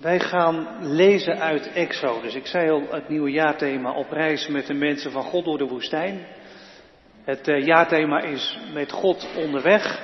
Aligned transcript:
Wij 0.00 0.20
gaan 0.20 0.66
lezen 0.80 1.40
uit 1.40 1.72
Exodus. 1.72 2.34
Ik 2.34 2.46
zei 2.46 2.70
al, 2.70 2.82
het 2.90 3.08
nieuwe 3.08 3.30
jaarthema 3.30 3.92
op 3.92 4.10
reis 4.10 4.48
met 4.48 4.66
de 4.66 4.74
mensen 4.74 5.10
van 5.10 5.22
God 5.22 5.44
door 5.44 5.58
de 5.58 5.66
woestijn. 5.66 6.26
Het 7.24 7.48
eh, 7.48 7.64
jaarthema 7.64 8.20
is 8.20 8.58
met 8.72 8.92
God 8.92 9.28
onderweg. 9.36 10.02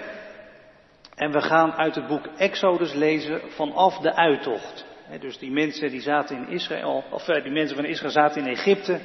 En 1.14 1.32
we 1.32 1.40
gaan 1.40 1.72
uit 1.72 1.94
het 1.94 2.06
boek 2.06 2.26
Exodus 2.36 2.92
lezen 2.92 3.40
vanaf 3.48 3.98
de 3.98 4.14
uittocht. 4.14 4.84
Dus 5.20 5.38
die 5.38 5.50
mensen 5.50 5.90
die 5.90 6.00
zaten 6.00 6.36
in 6.36 6.48
Israël, 6.48 7.04
of 7.10 7.28
eh, 7.28 7.42
die 7.42 7.52
mensen 7.52 7.76
van 7.76 7.84
Israël 7.84 8.12
zaten 8.12 8.42
in 8.42 8.52
Egypte. 8.52 9.00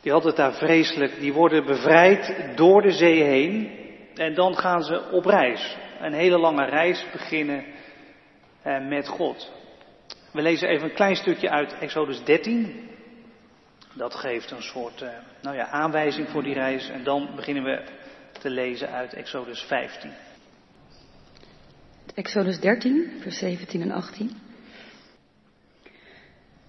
Die 0.00 0.12
hadden 0.12 0.30
het 0.30 0.40
daar 0.40 0.54
vreselijk. 0.54 1.20
Die 1.20 1.32
worden 1.32 1.64
bevrijd 1.64 2.52
door 2.54 2.82
de 2.82 2.92
zee 2.92 3.22
heen. 3.22 3.70
En 4.14 4.34
dan 4.34 4.56
gaan 4.56 4.82
ze 4.82 5.10
op 5.10 5.24
reis. 5.24 5.76
Een 6.00 6.14
hele 6.14 6.38
lange 6.38 6.64
reis 6.64 7.06
beginnen 7.12 7.64
eh, 8.62 8.88
met 8.88 9.08
God. 9.08 9.55
We 10.36 10.42
lezen 10.42 10.68
even 10.68 10.88
een 10.88 10.94
klein 10.94 11.16
stukje 11.16 11.50
uit 11.50 11.78
Exodus 11.78 12.24
13. 12.24 12.88
Dat 13.92 14.14
geeft 14.14 14.50
een 14.50 14.62
soort 14.62 15.00
uh, 15.02 15.08
nou 15.42 15.56
ja, 15.56 15.68
aanwijzing 15.68 16.28
voor 16.28 16.42
die 16.42 16.54
reis. 16.54 16.88
En 16.88 17.04
dan 17.04 17.30
beginnen 17.36 17.64
we 17.64 17.84
te 18.40 18.50
lezen 18.50 18.90
uit 18.90 19.12
Exodus 19.12 19.62
15. 19.62 20.10
Exodus 22.14 22.60
13, 22.60 23.10
vers 23.20 23.38
17 23.38 23.82
en 23.82 23.90
18. 23.90 24.30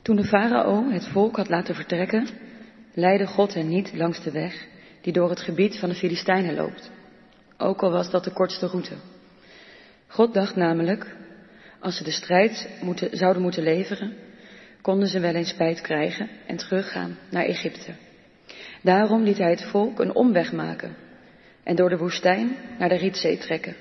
Toen 0.01 0.15
de 0.15 0.23
farao 0.23 0.89
het 0.89 1.07
volk 1.07 1.35
had 1.35 1.49
laten 1.49 1.75
vertrekken, 1.75 2.27
leidde 2.93 3.27
God 3.27 3.53
hen 3.53 3.67
niet 3.67 3.93
langs 3.93 4.23
de 4.23 4.31
weg 4.31 4.67
die 5.01 5.13
door 5.13 5.29
het 5.29 5.41
gebied 5.41 5.79
van 5.79 5.89
de 5.89 5.95
Filistijnen 5.95 6.55
loopt. 6.55 6.91
Ook 7.57 7.81
al 7.81 7.91
was 7.91 8.09
dat 8.09 8.23
de 8.23 8.33
kortste 8.33 8.67
route. 8.67 8.95
God 10.07 10.33
dacht 10.33 10.55
namelijk, 10.55 11.15
als 11.79 11.97
ze 11.97 12.03
de 12.03 12.11
strijd 12.11 12.69
moeten, 12.81 13.17
zouden 13.17 13.41
moeten 13.41 13.63
leveren, 13.63 14.13
konden 14.81 15.07
ze 15.07 15.19
wel 15.19 15.33
eens 15.33 15.49
spijt 15.49 15.81
krijgen 15.81 16.29
en 16.47 16.57
teruggaan 16.57 17.17
naar 17.29 17.45
Egypte. 17.45 17.91
Daarom 18.81 19.23
liet 19.23 19.37
hij 19.37 19.49
het 19.49 19.63
volk 19.63 19.99
een 19.99 20.15
omweg 20.15 20.51
maken 20.51 20.95
en 21.63 21.75
door 21.75 21.89
de 21.89 21.97
woestijn 21.97 22.55
naar 22.79 22.89
de 22.89 22.95
Rietzee 22.95 23.37
trekken. 23.37 23.75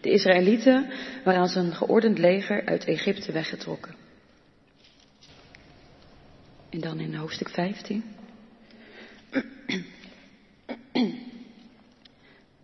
De 0.00 0.10
Israëlieten 0.10 0.90
waren 1.24 1.40
als 1.40 1.54
een 1.54 1.74
geordend 1.74 2.18
leger 2.18 2.64
uit 2.64 2.84
Egypte 2.84 3.32
weggetrokken. 3.32 3.94
En 6.70 6.80
dan 6.80 7.00
in 7.00 7.14
hoofdstuk 7.14 7.48
15. 7.48 8.04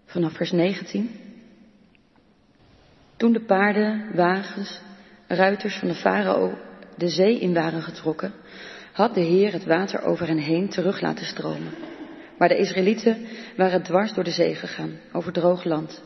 Vanaf 0.04 0.32
vers 0.32 0.50
19. 0.50 1.29
Toen 3.20 3.32
de 3.32 3.40
paarden, 3.40 4.04
wagens, 4.14 4.80
ruiters 5.26 5.76
van 5.76 5.88
de 5.88 5.94
farao 5.94 6.58
de 6.96 7.08
zee 7.08 7.38
in 7.40 7.54
waren 7.54 7.82
getrokken, 7.82 8.32
had 8.92 9.14
de 9.14 9.20
Heer 9.20 9.52
het 9.52 9.64
water 9.64 10.02
over 10.02 10.26
hen 10.26 10.38
heen 10.38 10.68
terug 10.68 11.00
laten 11.00 11.26
stromen. 11.26 11.72
Maar 12.38 12.48
de 12.48 12.56
Israëlieten 12.56 13.26
waren 13.56 13.82
dwars 13.82 14.12
door 14.12 14.24
de 14.24 14.30
zee 14.30 14.54
gegaan, 14.54 14.98
over 15.12 15.32
droog 15.32 15.64
land. 15.64 16.02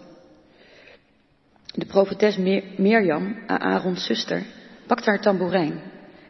De 1.75 1.87
profetes 1.87 2.37
Mirjam, 2.77 3.37
Aarons 3.47 4.07
zuster, 4.07 4.43
pakte 4.87 5.11
haar 5.11 5.21
tamboerijn 5.21 5.81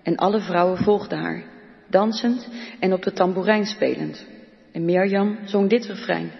en 0.02 0.16
alle 0.16 0.41
vrouwen 0.41 0.78
volgden 0.78 1.19
haar, 1.19 1.42
dansend 1.88 2.48
en 2.80 2.92
op 2.92 3.02
de 3.02 3.12
tamboerijn 3.12 3.66
spelend. 3.66 4.26
En 4.72 4.84
Mirjam 4.84 5.38
zong 5.44 5.70
dit 5.70 5.84
refrein. 5.84 6.30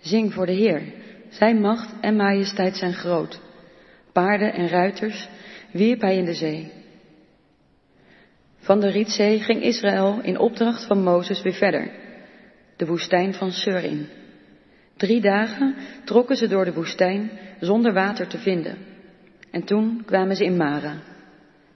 Zing 0.00 0.32
voor 0.32 0.46
de 0.46 0.52
Heer, 0.52 0.82
zijn 1.28 1.60
macht 1.60 1.94
en 2.00 2.16
majesteit 2.16 2.76
zijn 2.76 2.94
groot. 2.94 3.44
Paarden 4.16 4.52
en 4.52 4.68
ruiters 4.68 5.28
wierp 5.70 6.00
hij 6.00 6.16
in 6.16 6.24
de 6.24 6.34
zee. 6.34 6.72
Van 8.58 8.80
de 8.80 8.88
Rietzee 8.88 9.40
ging 9.40 9.62
Israël 9.62 10.20
in 10.22 10.38
opdracht 10.38 10.84
van 10.84 11.02
Mozes 11.02 11.42
weer 11.42 11.52
verder, 11.52 11.90
de 12.76 12.86
woestijn 12.86 13.34
van 13.34 13.50
Sur 13.50 13.84
in. 13.84 14.06
Drie 14.96 15.20
dagen 15.20 15.74
trokken 16.04 16.36
ze 16.36 16.48
door 16.48 16.64
de 16.64 16.72
woestijn 16.72 17.30
zonder 17.60 17.92
water 17.92 18.26
te 18.26 18.38
vinden. 18.38 18.78
En 19.50 19.64
toen 19.64 20.02
kwamen 20.04 20.36
ze 20.36 20.44
in 20.44 20.56
Mara. 20.56 20.96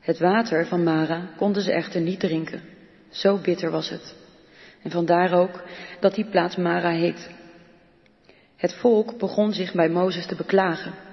Het 0.00 0.18
water 0.18 0.66
van 0.66 0.82
Mara 0.82 1.28
konden 1.36 1.62
ze 1.62 1.72
echter 1.72 2.00
niet 2.00 2.20
drinken. 2.20 2.62
Zo 3.08 3.38
bitter 3.38 3.70
was 3.70 3.90
het. 3.90 4.14
En 4.82 4.90
vandaar 4.90 5.32
ook 5.32 5.62
dat 6.00 6.14
die 6.14 6.26
plaats 6.30 6.56
Mara 6.56 6.90
heet. 6.90 7.30
Het 8.56 8.74
volk 8.74 9.18
begon 9.18 9.52
zich 9.52 9.72
bij 9.72 9.88
Mozes 9.88 10.26
te 10.26 10.34
beklagen. 10.34 11.08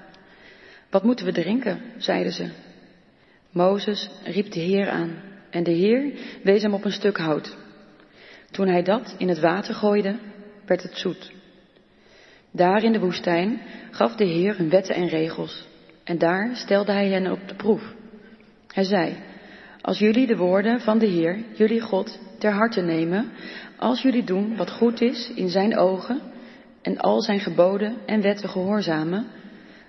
Wat 0.90 1.04
moeten 1.04 1.26
we 1.26 1.32
drinken? 1.32 1.82
zeiden 1.98 2.32
ze. 2.32 2.50
Mozes 3.52 4.10
riep 4.24 4.52
de 4.52 4.60
Heer 4.60 4.90
aan 4.90 5.22
en 5.50 5.64
de 5.64 5.72
Heer 5.72 6.12
wees 6.44 6.62
hem 6.62 6.74
op 6.74 6.86
een 6.86 6.92
stuk 6.92 7.18
hout. 7.18 7.58
Toen 8.52 8.68
hij 8.68 8.84
dat 8.84 9.16
in 9.18 9.30
het 9.30 9.40
water 9.40 9.74
gooide, 9.74 10.16
werd 10.66 10.84
het 10.84 10.98
zoet. 10.98 11.32
Daar 12.52 12.84
in 12.84 12.92
de 12.92 13.00
woestijn 13.00 13.62
gaf 13.92 14.16
de 14.16 14.26
Heer 14.26 14.58
hun 14.58 14.70
wetten 14.70 14.96
en 14.96 15.08
regels 15.08 15.68
en 16.08 16.18
daar 16.18 16.56
stelde 16.56 16.92
hij 16.92 17.10
hen 17.10 17.32
op 17.32 17.48
de 17.48 17.56
proef. 17.56 17.94
Hij 18.68 18.84
zei, 18.84 19.16
als 19.82 20.00
jullie 20.00 20.28
de 20.28 20.38
woorden 20.38 20.80
van 20.80 20.98
de 20.98 21.06
Heer, 21.06 21.44
jullie 21.54 21.82
God, 21.82 22.20
ter 22.40 22.52
harte 22.52 22.82
nemen, 22.82 23.32
als 23.78 24.02
jullie 24.02 24.24
doen 24.24 24.56
wat 24.56 24.72
goed 24.72 25.02
is 25.02 25.32
in 25.36 25.50
zijn 25.50 25.78
ogen 25.78 26.22
en 26.82 26.98
al 26.98 27.22
zijn 27.22 27.40
geboden 27.40 27.98
en 28.06 28.22
wetten 28.22 28.50
gehoorzamen, 28.50 29.28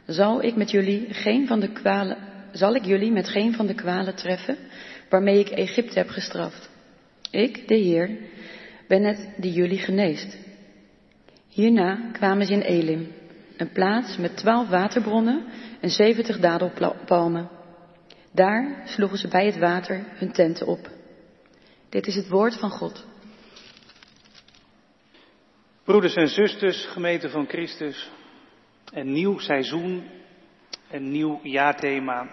zal 0.08 0.42
ik 0.42 0.56
met 0.56 0.70
jullie 0.70 1.06
geen 1.14 1.46
van 1.46 1.60
de 1.60 1.72
kwalen, 1.72 2.16
zal 2.52 2.74
ik 2.74 2.84
jullie 2.84 3.12
met 3.12 3.28
geen 3.28 3.54
van 3.54 3.66
de 3.66 3.74
kwalen 3.74 4.14
treffen 4.14 4.56
waarmee 5.08 5.38
ik 5.38 5.48
Egypte 5.48 5.98
heb 5.98 6.08
gestraft. 6.08 6.70
Ik, 7.30 7.68
de 7.68 7.74
Heer, 7.74 8.10
ben 8.86 9.04
het 9.04 9.28
die 9.36 9.52
jullie 9.52 9.78
geneest. 9.78 10.38
Hierna 11.48 12.10
kwamen 12.12 12.46
ze 12.46 12.52
in 12.52 12.60
Elim, 12.60 13.12
een 13.56 13.72
plaats 13.72 14.16
met 14.16 14.36
twaalf 14.36 14.68
waterbronnen 14.68 15.44
en 15.80 15.90
zeventig 15.90 16.38
dadelpalmen. 16.40 17.48
Daar 18.32 18.82
sloegen 18.84 19.18
ze 19.18 19.28
bij 19.28 19.46
het 19.46 19.58
water 19.58 20.04
hun 20.06 20.32
tenten 20.32 20.66
op. 20.66 20.90
Dit 21.88 22.06
is 22.06 22.14
het 22.14 22.28
woord 22.28 22.58
van 22.58 22.70
God. 22.70 23.06
Broeders 25.84 26.14
en 26.14 26.28
zusters, 26.28 26.86
gemeente 26.86 27.30
van 27.30 27.46
Christus, 27.48 28.10
een 28.92 29.12
nieuw 29.12 29.38
seizoen, 29.38 30.10
een 30.90 31.10
nieuw 31.10 31.40
jaarthema 31.42 32.26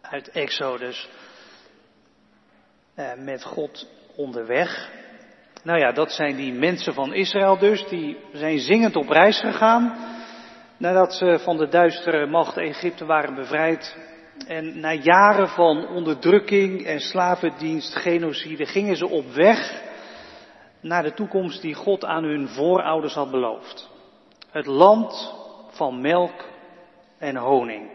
uit 0.00 0.30
Exodus. 0.30 1.08
Eh, 2.94 3.14
met 3.16 3.44
God 3.44 3.88
onderweg. 4.16 4.90
Nou 5.62 5.78
ja, 5.78 5.92
dat 5.92 6.12
zijn 6.12 6.36
die 6.36 6.52
mensen 6.52 6.94
van 6.94 7.14
Israël 7.14 7.58
dus, 7.58 7.88
die 7.88 8.16
zijn 8.32 8.58
zingend 8.58 8.96
op 8.96 9.08
reis 9.08 9.40
gegaan. 9.40 9.96
Nadat 10.76 11.14
ze 11.14 11.38
van 11.38 11.56
de 11.56 11.68
duistere 11.68 12.26
macht 12.26 12.56
Egypte 12.56 13.04
waren 13.04 13.34
bevrijd. 13.34 13.96
En 14.46 14.80
na 14.80 14.92
jaren 14.92 15.48
van 15.48 15.88
onderdrukking 15.88 16.84
en 16.86 17.00
slavendienst, 17.00 17.96
genocide, 17.96 18.66
gingen 18.66 18.96
ze 18.96 19.08
op 19.08 19.26
weg 19.32 19.82
naar 20.80 21.02
de 21.02 21.14
toekomst 21.14 21.62
die 21.62 21.74
God 21.74 22.04
aan 22.04 22.24
hun 22.24 22.48
voorouders 22.48 23.14
had 23.14 23.30
beloofd. 23.30 23.89
Het 24.50 24.66
land 24.66 25.34
van 25.68 26.00
melk 26.00 26.44
en 27.18 27.36
honing. 27.36 27.90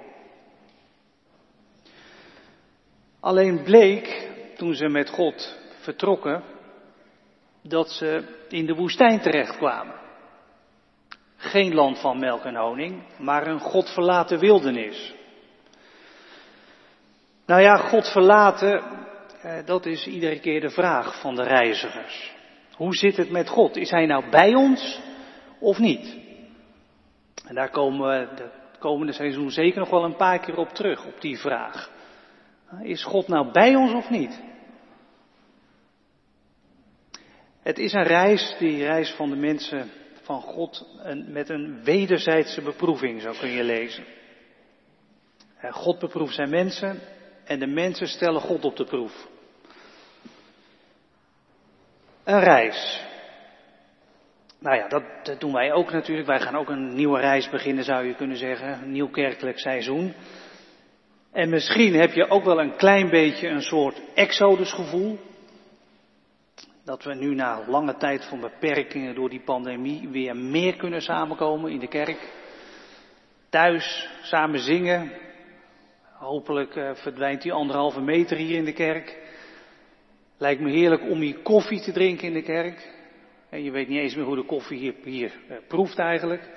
Alleen 3.20 3.64
bleek, 3.64 4.30
toen 4.58 4.74
ze 4.74 4.88
met 4.88 5.10
God 5.10 5.58
vertrokken, 5.80 6.44
dat 7.62 7.90
ze 7.90 8.24
in 8.50 8.66
de 8.66 8.74
woestijn 8.74 9.20
terechtkwamen. 9.20 9.96
Geen 11.36 11.74
land 11.74 12.00
van 12.00 12.20
melk 12.20 12.44
en 12.44 12.56
honing, 12.56 13.04
maar 13.18 13.48
een 13.48 13.60
God 13.60 13.90
verlaten 13.90 14.40
wildernis. 14.40 15.14
Nou 17.46 17.62
ja, 17.62 17.76
God 17.76 18.12
verlaten, 18.12 18.84
eh, 19.42 19.66
dat 19.66 19.86
is 19.86 20.08
iedere 20.08 20.40
keer 20.40 20.62
de 20.62 20.70
vraag 20.70 21.20
van 21.20 21.36
de 21.36 21.44
reizigers. 21.44 22.34
Hoe 22.76 22.96
zit 22.96 23.18
het 23.18 23.30
met 23.30 23.50
God? 23.50 23.76
Is 23.76 23.90
Hij 23.90 24.06
nou 24.06 24.30
bij 24.30 24.54
ons 24.54 25.00
of 25.60 25.78
niet? 25.78 26.25
En 27.46 27.56
daar 27.56 27.70
komen 27.70 28.10
we 28.10 28.36
de 28.36 28.50
komende 28.80 29.14
seizoen 29.14 29.52
zeker 29.52 29.80
nog 29.80 29.90
wel 29.90 30.04
een 30.04 30.16
paar 30.16 30.40
keer 30.40 30.58
op 30.58 30.70
terug, 30.70 31.06
op 31.06 31.22
die 31.22 31.40
vraag. 31.40 31.92
Is 32.82 33.04
God 33.04 33.28
nou 33.28 33.52
bij 33.52 33.76
ons 33.76 33.94
of 33.94 34.10
niet? 34.10 34.42
Het 37.62 37.78
is 37.78 37.94
een 37.94 38.04
reis, 38.04 38.56
die 38.60 38.84
reis 38.84 39.12
van 39.12 39.30
de 39.30 39.36
mensen 39.36 39.92
van 40.22 40.42
God, 40.42 40.88
met 41.28 41.50
een 41.50 41.84
wederzijdse 41.84 42.62
beproeving, 42.62 43.22
zo 43.22 43.32
kun 43.40 43.50
je 43.50 43.64
lezen. 43.64 44.06
God 45.72 46.00
beproeft 46.00 46.36
zijn 46.36 46.50
mensen 46.50 47.00
en 47.44 47.60
de 47.60 47.68
mensen 47.68 48.08
stellen 48.08 48.42
God 48.42 48.66
op 48.66 48.76
de 48.76 48.86
proef. 48.86 49.28
Een 52.24 52.40
reis. 52.40 53.04
Nou 54.66 54.78
ja, 54.78 54.88
dat, 54.88 55.40
doen 55.40 55.54
wij 55.54 55.74
ook 55.74 55.92
natuurlijk. 55.92 56.28
Wij 56.28 56.40
gaan 56.40 56.56
ook 56.56 56.70
een 56.70 56.96
nieuwe 56.96 57.20
reis 57.20 57.50
beginnen, 57.50 57.84
zou 57.84 58.06
je 58.06 58.16
kunnen 58.16 58.38
zeggen. 58.38 58.84
Een 58.84 58.92
nieuw 58.92 59.10
kerkelijk 59.10 59.60
seizoen. 59.60 60.14
En 61.32 61.50
misschien 61.50 61.94
heb 61.94 62.14
je 62.14 62.30
ook 62.30 62.44
wel 62.44 62.60
een 62.60 62.76
klein 62.76 63.10
beetje 63.10 63.48
een 63.48 63.62
soort 63.62 64.02
exodusgevoel. 64.14 65.20
Dat 66.84 67.04
we 67.04 67.16
nu 67.16 67.36
na 67.36 67.64
lange 67.68 67.98
tijd 67.98 68.26
van 68.26 68.40
beperkingen 68.40 69.16
door 69.16 69.30
die 69.30 69.42
pandemie 69.42 70.10
weer 70.10 70.36
meer 70.36 70.76
kunnen 70.76 71.02
samenkomen 71.02 71.72
in 71.72 71.80
de 71.80 71.88
kerk. 71.88 72.34
Thuis 73.50 74.10
samen 74.22 74.60
zingen. 74.60 75.12
Hopelijk 76.14 76.76
eh, 76.76 76.96
verdwijnt 76.96 77.42
die 77.42 77.54
anderhalve 77.54 78.02
meter 78.02 78.38
hier 78.38 78.58
in 78.58 78.66
de 78.66 78.74
kerk. 78.74 79.18
Lijkt 80.38 80.62
me 80.62 80.72
heerlijk 80.72 81.02
om 81.02 81.20
hier 81.20 81.40
koffie 81.40 81.82
te 81.82 81.92
drinken 81.92 82.28
in 82.28 82.34
de 82.34 82.44
kerk. 82.44 82.94
Je 83.64 83.72
weet 83.72 83.88
niet 83.88 84.00
eens 84.00 84.16
meer 84.16 84.26
hoe 84.26 84.36
de 84.36 84.46
koffie 84.46 84.80
hier, 84.80 84.96
hier 85.04 85.34
eh, 85.50 85.58
proeft 85.68 86.00
eigenlijk. 86.00 86.50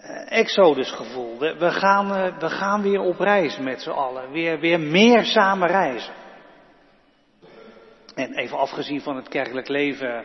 Uh, 0.00 0.38
Exodusgevoel. 0.38 1.38
We, 1.38 1.56
we, 1.58 1.70
gaan, 1.70 2.06
uh, 2.06 2.38
we 2.38 2.48
gaan 2.48 2.82
weer 2.82 3.00
op 3.00 3.18
reis 3.18 3.58
met 3.58 3.82
z'n 3.82 3.90
allen. 3.90 4.30
Weer, 4.30 4.60
weer 4.60 4.80
meer 4.80 5.24
samen 5.24 5.68
reizen. 5.68 6.14
En 8.14 8.34
even 8.34 8.58
afgezien 8.58 9.00
van 9.00 9.16
het 9.16 9.28
kerkelijk 9.28 9.68
leven. 9.68 10.24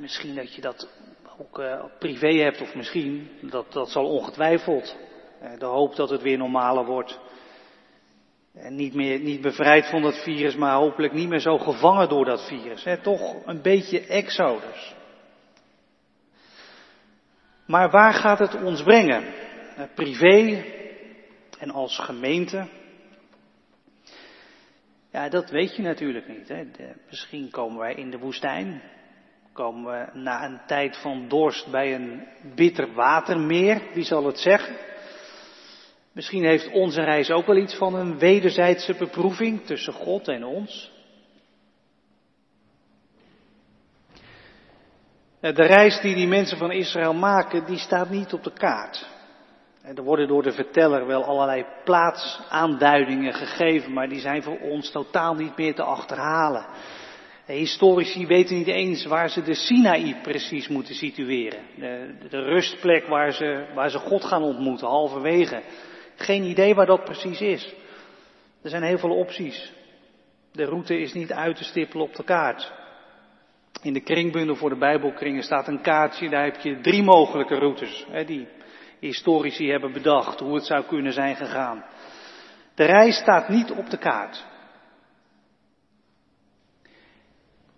misschien 0.00 0.34
dat 0.34 0.54
je 0.54 0.60
dat 0.60 0.88
ook 1.38 1.62
privé 1.98 2.32
hebt, 2.34 2.60
of 2.60 2.74
misschien, 2.74 3.30
dat, 3.40 3.72
dat 3.72 3.90
zal 3.90 4.06
ongetwijfeld. 4.06 4.96
de 5.58 5.64
hoop 5.64 5.96
dat 5.96 6.10
het 6.10 6.22
weer 6.22 6.38
normaler 6.38 6.84
wordt. 6.84 7.20
Niet 8.52 8.94
meer, 8.94 9.18
niet 9.18 9.40
bevrijd 9.40 9.86
van 9.86 10.02
dat 10.02 10.22
virus, 10.22 10.56
maar 10.56 10.74
hopelijk 10.74 11.12
niet 11.12 11.28
meer 11.28 11.40
zo 11.40 11.58
gevangen 11.58 12.08
door 12.08 12.24
dat 12.24 12.46
virus. 12.46 12.86
Toch 13.02 13.46
een 13.46 13.62
beetje 13.62 14.06
exodus. 14.06 14.94
Maar 17.66 17.90
waar 17.90 18.12
gaat 18.12 18.38
het 18.38 18.62
ons 18.62 18.82
brengen? 18.82 19.24
Eh, 19.76 19.84
privé 19.94 20.64
en 21.58 21.70
als 21.70 21.98
gemeente? 21.98 22.68
Ja, 25.10 25.28
dat 25.28 25.50
weet 25.50 25.76
je 25.76 25.82
natuurlijk 25.82 26.28
niet. 26.28 26.48
Hè. 26.48 26.64
Misschien 27.08 27.50
komen 27.50 27.78
wij 27.78 27.94
in 27.94 28.10
de 28.10 28.18
woestijn. 28.18 28.82
Komen 29.52 29.92
we 29.92 30.18
na 30.18 30.44
een 30.44 30.60
tijd 30.66 30.96
van 30.96 31.28
dorst 31.28 31.70
bij 31.70 31.94
een 31.94 32.26
bitter 32.54 32.92
watermeer. 32.92 33.82
Wie 33.94 34.04
zal 34.04 34.26
het 34.26 34.38
zeggen? 34.38 34.76
Misschien 36.12 36.44
heeft 36.44 36.70
onze 36.70 37.02
reis 37.02 37.30
ook 37.30 37.46
wel 37.46 37.56
iets 37.56 37.74
van 37.74 37.94
een 37.94 38.18
wederzijdse 38.18 38.94
beproeving 38.94 39.64
tussen 39.64 39.92
God 39.92 40.28
en 40.28 40.44
ons. 40.44 40.90
De 45.40 45.66
reis 45.66 46.00
die 46.00 46.14
die 46.14 46.26
mensen 46.26 46.58
van 46.58 46.72
Israël 46.72 47.14
maken, 47.14 47.64
die 47.66 47.78
staat 47.78 48.10
niet 48.10 48.32
op 48.32 48.42
de 48.42 48.52
kaart. 48.52 49.06
Er 49.82 50.02
worden 50.02 50.28
door 50.28 50.42
de 50.42 50.52
verteller 50.52 51.06
wel 51.06 51.24
allerlei 51.24 51.66
plaatsaanduidingen 51.84 53.34
gegeven, 53.34 53.92
maar 53.92 54.08
die 54.08 54.20
zijn 54.20 54.42
voor 54.42 54.58
ons 54.58 54.90
totaal 54.90 55.34
niet 55.34 55.56
meer 55.56 55.74
te 55.74 55.82
achterhalen. 55.82 56.66
Historici 57.46 58.26
weten 58.26 58.56
niet 58.56 58.66
eens 58.66 59.04
waar 59.04 59.28
ze 59.28 59.42
de 59.42 59.54
Sinaï 59.54 60.16
precies 60.22 60.68
moeten 60.68 60.94
situeren. 60.94 61.60
De, 61.76 62.14
de 62.28 62.42
rustplek 62.42 63.06
waar 63.06 63.32
ze, 63.32 63.66
waar 63.74 63.90
ze 63.90 63.98
God 63.98 64.24
gaan 64.24 64.42
ontmoeten, 64.42 64.86
halverwege. 64.86 65.62
Geen 66.22 66.42
idee 66.42 66.74
waar 66.74 66.86
dat 66.86 67.04
precies 67.04 67.40
is. 67.40 67.74
Er 68.62 68.70
zijn 68.70 68.82
heel 68.82 68.98
veel 68.98 69.16
opties. 69.16 69.72
De 70.52 70.64
route 70.64 70.98
is 70.98 71.12
niet 71.12 71.32
uit 71.32 71.56
te 71.56 71.64
stippelen 71.64 72.06
op 72.06 72.14
de 72.14 72.24
kaart. 72.24 72.72
In 73.82 73.92
de 73.92 74.00
kringbundel 74.00 74.56
voor 74.56 74.68
de 74.68 74.78
Bijbelkringen 74.78 75.42
staat 75.42 75.68
een 75.68 75.82
kaartje, 75.82 76.28
daar 76.28 76.44
heb 76.44 76.56
je 76.56 76.80
drie 76.80 77.02
mogelijke 77.02 77.54
routes, 77.54 78.06
hè, 78.10 78.24
die 78.24 78.48
historici 79.00 79.70
hebben 79.70 79.92
bedacht 79.92 80.40
hoe 80.40 80.54
het 80.54 80.66
zou 80.66 80.84
kunnen 80.84 81.12
zijn 81.12 81.36
gegaan. 81.36 81.84
De 82.74 82.84
reis 82.84 83.16
staat 83.16 83.48
niet 83.48 83.70
op 83.70 83.90
de 83.90 83.98
kaart. 83.98 84.44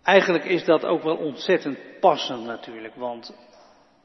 Eigenlijk 0.02 0.44
is 0.44 0.64
dat 0.64 0.84
ook 0.84 1.02
wel 1.02 1.16
ontzettend 1.16 1.78
passend 2.00 2.44
natuurlijk, 2.44 2.94
want 2.94 3.36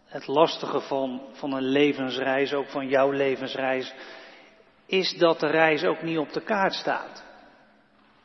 het 0.06 0.28
lastige 0.28 0.80
van, 0.80 1.22
van 1.32 1.54
een 1.54 1.64
levensreis, 1.64 2.54
ook 2.54 2.68
van 2.68 2.88
jouw 2.88 3.12
levensreis, 3.12 3.94
is 4.90 5.18
dat 5.18 5.40
de 5.40 5.48
reis 5.48 5.84
ook 5.84 6.02
niet 6.02 6.18
op 6.18 6.34
de 6.34 6.42
kaart 6.42 6.74
staat. 6.74 7.24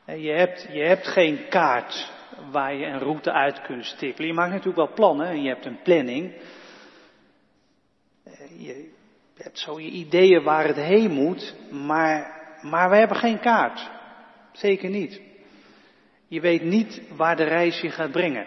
Je 0.07 0.31
hebt, 0.31 0.67
je 0.73 0.83
hebt 0.83 1.07
geen 1.07 1.49
kaart 1.49 2.13
waar 2.51 2.75
je 2.75 2.87
een 2.87 2.99
route 2.99 3.33
uit 3.33 3.63
kunt 3.63 3.85
stippelen. 3.85 4.29
Je 4.29 4.35
maakt 4.35 4.51
natuurlijk 4.51 4.77
wel 4.77 4.95
plannen 4.95 5.27
en 5.27 5.43
je 5.43 5.49
hebt 5.49 5.65
een 5.65 5.83
planning. 5.83 6.35
Je 8.59 8.93
hebt 9.37 9.59
zo 9.59 9.81
je 9.81 9.91
ideeën 9.91 10.43
waar 10.43 10.67
het 10.67 10.77
heen 10.77 11.11
moet, 11.11 11.55
maar, 11.71 12.43
maar 12.63 12.91
we 12.91 12.97
hebben 12.97 13.17
geen 13.17 13.41
kaart. 13.41 13.91
Zeker 14.53 14.91
niet. 14.91 15.21
Je 16.29 16.41
weet 16.41 16.63
niet 16.63 17.03
waar 17.17 17.37
de 17.37 17.45
reis 17.45 17.81
je 17.81 17.91
gaat 17.91 18.11
brengen. 18.11 18.47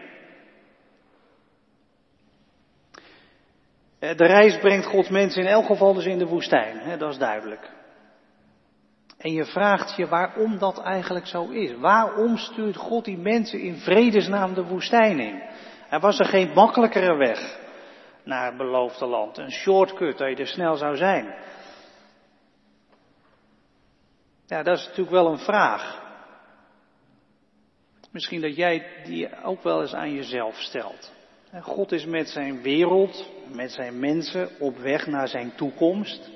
De 3.99 4.25
reis 4.25 4.57
brengt 4.59 4.85
Gods 4.85 5.09
mensen 5.09 5.41
in 5.41 5.47
elk 5.47 5.65
geval 5.65 5.93
dus 5.93 6.05
in 6.05 6.17
de 6.17 6.25
woestijn, 6.25 6.77
hè, 6.77 6.97
dat 6.97 7.11
is 7.11 7.17
duidelijk. 7.17 7.75
En 9.17 9.31
je 9.31 9.45
vraagt 9.45 9.95
je 9.95 10.07
waarom 10.07 10.57
dat 10.57 10.81
eigenlijk 10.81 11.27
zo 11.27 11.49
is. 11.49 11.75
Waarom 11.75 12.37
stuurt 12.37 12.75
God 12.75 13.05
die 13.05 13.17
mensen 13.17 13.59
in 13.59 13.75
vredesnaam 13.75 14.53
de 14.53 14.63
woestijn 14.63 15.19
in? 15.19 15.41
Er 15.89 15.99
was 15.99 16.19
er 16.19 16.25
geen 16.25 16.53
makkelijkere 16.53 17.15
weg 17.15 17.59
naar 18.23 18.45
het 18.45 18.57
beloofde 18.57 19.05
land. 19.05 19.37
Een 19.37 19.51
shortcut 19.51 20.17
dat 20.17 20.29
je 20.29 20.35
er 20.35 20.47
snel 20.47 20.75
zou 20.75 20.95
zijn. 20.95 21.35
Ja, 24.45 24.63
dat 24.63 24.77
is 24.77 24.83
natuurlijk 24.83 25.11
wel 25.11 25.31
een 25.31 25.39
vraag. 25.39 26.05
Misschien 28.11 28.41
dat 28.41 28.55
jij 28.55 28.85
die 29.03 29.43
ook 29.43 29.63
wel 29.63 29.81
eens 29.81 29.93
aan 29.93 30.13
jezelf 30.13 30.55
stelt. 30.55 31.11
God 31.61 31.91
is 31.91 32.05
met 32.05 32.29
zijn 32.29 32.61
wereld, 32.61 33.29
met 33.51 33.71
zijn 33.71 33.99
mensen 33.99 34.49
op 34.59 34.77
weg 34.77 35.07
naar 35.07 35.27
zijn 35.27 35.55
toekomst. 35.55 36.29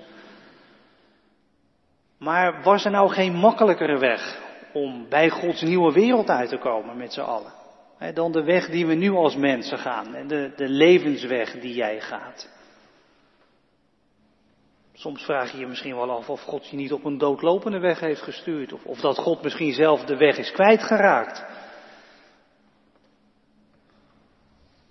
Maar 2.22 2.62
was 2.64 2.86
er 2.86 2.92
nou 2.92 3.10
geen 3.10 3.34
makkelijkere 3.34 3.98
weg 3.98 4.40
om 4.74 5.10
bij 5.10 5.30
Gods 5.30 5.62
nieuwe 5.62 5.94
wereld 5.94 6.30
uit 6.30 6.50
te 6.50 6.58
komen 6.58 6.98
met 6.98 7.14
z'n 7.14 7.22
allen? 7.22 7.60
dan 8.14 8.32
de 8.32 8.44
weg 8.44 8.70
die 8.70 8.86
we 8.86 8.94
nu 8.94 9.12
als 9.12 9.36
mensen 9.36 9.78
gaan 9.78 10.16
en 10.16 10.28
de, 10.28 10.54
de 10.56 10.70
levensweg 10.70 11.60
die 11.60 11.74
jij 11.74 12.00
gaat. 12.00 12.50
Soms 14.94 15.24
vraag 15.24 15.52
je 15.52 15.58
je 15.58 15.68
misschien 15.68 15.96
wel 15.96 16.12
af 16.12 16.30
of 16.30 16.42
God 16.42 16.70
je 16.70 16.76
niet 16.76 16.94
op 16.94 17.06
een 17.06 17.18
doodlopende 17.18 17.80
weg 17.80 18.00
heeft 18.00 18.22
gestuurd. 18.22 18.74
Of, 18.74 18.86
of 18.86 19.00
dat 19.00 19.18
God 19.18 19.44
misschien 19.44 19.74
zelf 19.74 20.04
de 20.04 20.18
weg 20.18 20.38
is 20.38 20.52
kwijtgeraakt. 20.52 21.46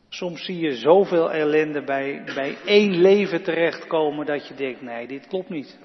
Soms 0.09 0.45
zie 0.45 0.59
je 0.59 0.75
zoveel 0.75 1.33
ellende 1.33 1.85
bij, 1.85 2.23
bij 2.35 2.57
één 2.65 3.01
leven 3.01 3.43
terechtkomen 3.43 4.27
dat 4.27 4.49
je 4.49 4.55
denkt, 4.55 4.83
nee, 4.83 5.07
dit 5.07 5.27
klopt 5.27 5.49
niet. 5.49 5.79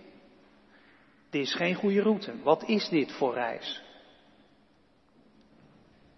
Dit 1.36 1.44
is 1.44 1.54
geen 1.54 1.76
goede 1.76 2.02
route. 2.02 2.34
Wat 2.44 2.64
is 2.68 2.90
dit 2.90 3.12
voor 3.12 3.34
reis? 3.34 3.82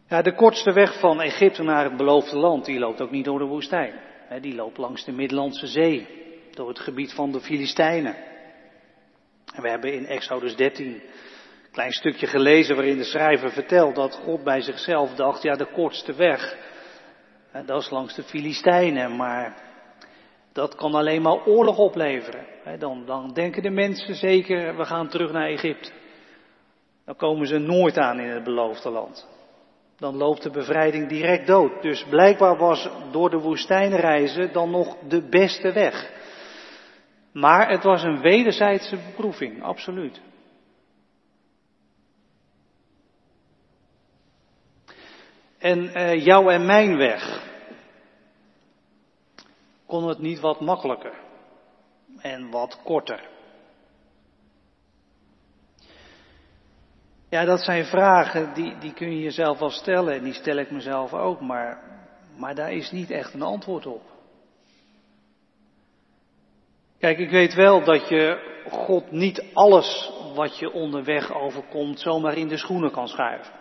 Ja, 0.07 0.21
de 0.21 0.35
kortste 0.35 0.73
weg 0.73 0.99
van 0.99 1.21
Egypte 1.21 1.63
naar 1.63 1.83
het 1.83 1.97
beloofde 1.97 2.37
land, 2.37 2.65
die 2.65 2.79
loopt 2.79 3.01
ook 3.01 3.11
niet 3.11 3.25
door 3.25 3.39
de 3.39 3.45
woestijn. 3.45 3.93
Die 4.41 4.55
loopt 4.55 4.77
langs 4.77 5.05
de 5.05 5.11
Middellandse 5.11 5.67
Zee, 5.67 6.07
door 6.51 6.67
het 6.67 6.79
gebied 6.79 7.13
van 7.13 7.31
de 7.31 7.39
Filistijnen. 7.39 8.15
En 9.53 9.61
we 9.61 9.69
hebben 9.69 9.93
in 9.93 10.05
Exodus 10.05 10.55
13 10.55 10.85
een 10.87 11.01
klein 11.71 11.91
stukje 11.91 12.27
gelezen 12.27 12.75
waarin 12.75 12.97
de 12.97 13.03
schrijver 13.03 13.51
vertelt 13.51 13.95
dat 13.95 14.15
God 14.15 14.43
bij 14.43 14.61
zichzelf 14.61 15.15
dacht, 15.15 15.43
ja, 15.43 15.53
de 15.53 15.71
kortste 15.71 16.13
weg, 16.13 16.57
dat 17.65 17.81
is 17.81 17.89
langs 17.89 18.15
de 18.15 18.23
Filistijnen, 18.23 19.15
maar 19.15 19.66
dat 20.57 20.75
kan 20.75 20.95
alleen 20.95 21.21
maar 21.21 21.45
oorlog 21.45 21.77
opleveren. 21.77 22.45
Dan, 22.79 23.05
dan 23.05 23.33
denken 23.33 23.63
de 23.63 23.69
mensen 23.69 24.15
zeker, 24.15 24.77
we 24.77 24.85
gaan 24.85 25.07
terug 25.07 25.31
naar 25.31 25.47
Egypte. 25.47 25.91
Dan 27.05 27.15
komen 27.15 27.47
ze 27.47 27.57
nooit 27.57 27.97
aan 27.97 28.19
in 28.19 28.29
het 28.29 28.43
beloofde 28.43 28.89
land. 28.89 29.27
Dan 29.97 30.15
loopt 30.15 30.43
de 30.43 30.49
bevrijding 30.49 31.09
direct 31.09 31.47
dood. 31.47 31.81
Dus 31.81 32.05
blijkbaar 32.09 32.57
was 32.57 32.89
door 33.11 33.29
de 33.29 33.39
woestijn 33.39 33.95
reizen 33.95 34.53
dan 34.53 34.69
nog 34.69 34.97
de 35.07 35.29
beste 35.29 35.71
weg. 35.71 36.11
Maar 37.33 37.69
het 37.69 37.83
was 37.83 38.03
een 38.03 38.19
wederzijdse 38.19 38.95
beproeving, 38.95 39.63
absoluut. 39.63 40.21
En 45.57 45.83
uh, 45.83 46.25
jouw 46.25 46.49
en 46.49 46.65
mijn 46.65 46.97
weg, 46.97 47.46
kon 49.87 50.07
het 50.07 50.19
niet 50.19 50.39
wat 50.39 50.59
makkelijker 50.59 51.13
en 52.17 52.49
wat 52.51 52.81
korter? 52.83 53.29
Ja, 57.29 57.45
dat 57.45 57.59
zijn 57.59 57.85
vragen 57.85 58.53
die, 58.53 58.77
die 58.77 58.93
kun 58.93 59.11
je 59.11 59.21
jezelf 59.21 59.59
wel 59.59 59.69
stellen 59.69 60.13
en 60.13 60.23
die 60.23 60.33
stel 60.33 60.57
ik 60.57 60.71
mezelf 60.71 61.13
ook, 61.13 61.41
maar, 61.41 61.83
maar 62.37 62.55
daar 62.55 62.71
is 62.71 62.91
niet 62.91 63.11
echt 63.11 63.33
een 63.33 63.41
antwoord 63.41 63.85
op. 63.85 64.01
Kijk, 66.99 67.17
ik 67.17 67.29
weet 67.29 67.53
wel 67.53 67.83
dat 67.83 68.07
je 68.07 68.55
God 68.69 69.11
niet 69.11 69.45
alles 69.53 70.11
wat 70.35 70.57
je 70.57 70.71
onderweg 70.71 71.33
overkomt 71.33 71.99
zomaar 71.99 72.37
in 72.37 72.47
de 72.47 72.57
schoenen 72.57 72.91
kan 72.91 73.07
schuiven. 73.07 73.53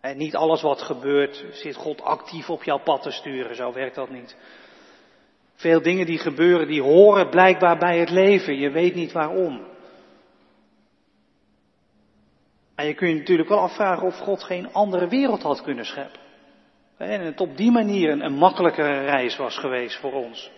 En 0.00 0.16
niet 0.16 0.36
alles 0.36 0.62
wat 0.62 0.82
gebeurt 0.82 1.44
zit 1.52 1.76
God 1.76 2.02
actief 2.02 2.50
op 2.50 2.62
jouw 2.62 2.78
pad 2.78 3.02
te 3.02 3.10
sturen, 3.10 3.56
zo 3.56 3.72
werkt 3.72 3.94
dat 3.94 4.10
niet. 4.10 4.36
Veel 5.54 5.82
dingen 5.82 6.06
die 6.06 6.18
gebeuren, 6.18 6.66
die 6.66 6.82
horen 6.82 7.28
blijkbaar 7.28 7.78
bij 7.78 7.98
het 7.98 8.10
leven, 8.10 8.58
je 8.58 8.70
weet 8.70 8.94
niet 8.94 9.12
waarom. 9.12 9.66
En 12.74 12.86
je 12.86 12.94
kunt 12.94 13.10
je 13.10 13.18
natuurlijk 13.18 13.48
wel 13.48 13.60
afvragen 13.60 14.06
of 14.06 14.18
God 14.18 14.42
geen 14.42 14.72
andere 14.72 15.08
wereld 15.08 15.42
had 15.42 15.62
kunnen 15.62 15.84
scheppen. 15.84 16.20
En 16.96 17.20
het 17.20 17.40
op 17.40 17.56
die 17.56 17.70
manier 17.70 18.10
een, 18.10 18.24
een 18.24 18.34
makkelijkere 18.34 19.00
reis 19.00 19.36
was 19.36 19.58
geweest 19.58 20.00
voor 20.00 20.12
ons. 20.12 20.50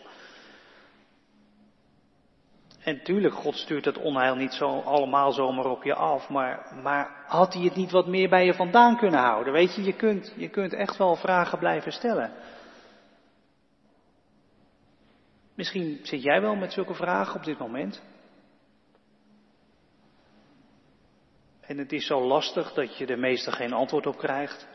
En 2.83 3.03
tuurlijk, 3.03 3.35
God 3.35 3.57
stuurt 3.57 3.85
het 3.85 3.99
onheil 3.99 4.35
niet 4.35 4.53
zo 4.53 4.81
allemaal 4.81 5.33
zomaar 5.33 5.65
op 5.65 5.83
je 5.83 5.95
af, 5.95 6.29
maar, 6.29 6.81
maar 6.83 7.25
had 7.27 7.55
hij 7.55 7.63
het 7.63 7.75
niet 7.75 7.91
wat 7.91 8.07
meer 8.07 8.29
bij 8.29 8.45
je 8.45 8.55
vandaan 8.55 8.97
kunnen 8.97 9.21
houden? 9.21 9.53
Weet 9.53 9.75
je, 9.75 9.83
je 9.83 9.97
kunt, 9.97 10.35
je 10.37 10.49
kunt 10.49 10.73
echt 10.73 10.97
wel 10.97 11.17
vragen 11.17 11.59
blijven 11.59 11.93
stellen. 11.93 12.33
Misschien 15.55 16.01
zit 16.03 16.23
jij 16.23 16.41
wel 16.41 16.55
met 16.55 16.73
zulke 16.73 16.95
vragen 16.95 17.35
op 17.35 17.45
dit 17.45 17.59
moment. 17.59 18.03
En 21.61 21.79
het 21.79 21.93
is 21.93 22.07
zo 22.07 22.27
lastig 22.27 22.73
dat 22.73 22.99
je 22.99 23.07
er 23.07 23.19
meestal 23.19 23.53
geen 23.53 23.73
antwoord 23.73 24.07
op 24.07 24.17
krijgt. 24.17 24.69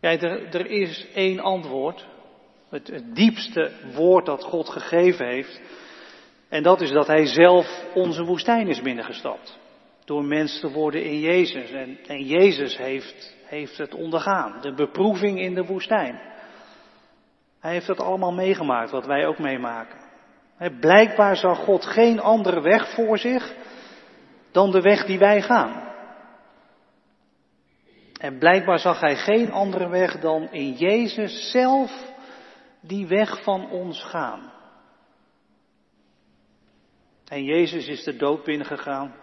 Ja, 0.00 0.10
er, 0.10 0.54
er 0.54 0.66
is 0.66 1.06
één 1.14 1.40
antwoord. 1.40 2.06
Het, 2.70 2.86
het 2.86 3.14
diepste 3.14 3.70
woord 3.94 4.26
dat 4.26 4.44
God 4.44 4.68
gegeven 4.68 5.26
heeft. 5.26 5.60
En 6.48 6.62
dat 6.62 6.80
is 6.80 6.90
dat 6.90 7.06
Hij 7.06 7.26
zelf 7.26 7.84
onze 7.94 8.24
woestijn 8.24 8.68
is 8.68 8.82
binnengestapt. 8.82 9.58
Door 10.04 10.24
mens 10.24 10.60
te 10.60 10.70
worden 10.70 11.04
in 11.04 11.20
Jezus. 11.20 11.70
En, 11.70 11.98
en 12.06 12.24
Jezus 12.24 12.76
heeft, 12.76 13.36
heeft 13.44 13.78
het 13.78 13.94
ondergaan. 13.94 14.60
De 14.60 14.74
beproeving 14.74 15.40
in 15.40 15.54
de 15.54 15.64
woestijn. 15.64 16.20
Hij 17.60 17.72
heeft 17.72 17.86
het 17.86 18.00
allemaal 18.00 18.32
meegemaakt, 18.32 18.90
wat 18.90 19.06
wij 19.06 19.26
ook 19.26 19.38
meemaken. 19.38 19.98
Blijkbaar 20.80 21.36
zag 21.36 21.58
God 21.58 21.84
geen 21.84 22.20
andere 22.20 22.60
weg 22.60 22.94
voor 22.94 23.18
zich 23.18 23.54
dan 24.50 24.70
de 24.70 24.80
weg 24.80 25.04
die 25.04 25.18
wij 25.18 25.42
gaan. 25.42 25.88
En 28.20 28.38
blijkbaar 28.38 28.78
zag 28.78 29.00
hij 29.00 29.16
geen 29.16 29.52
andere 29.52 29.88
weg 29.88 30.20
dan 30.20 30.48
in 30.50 30.72
Jezus 30.72 31.50
zelf 31.50 32.09
die 32.80 33.06
weg 33.06 33.42
van 33.42 33.70
ons 33.70 34.02
gaan. 34.02 34.52
En 37.28 37.44
Jezus 37.44 37.88
is 37.88 38.04
de 38.04 38.16
dood 38.16 38.44
binnengegaan 38.44 39.14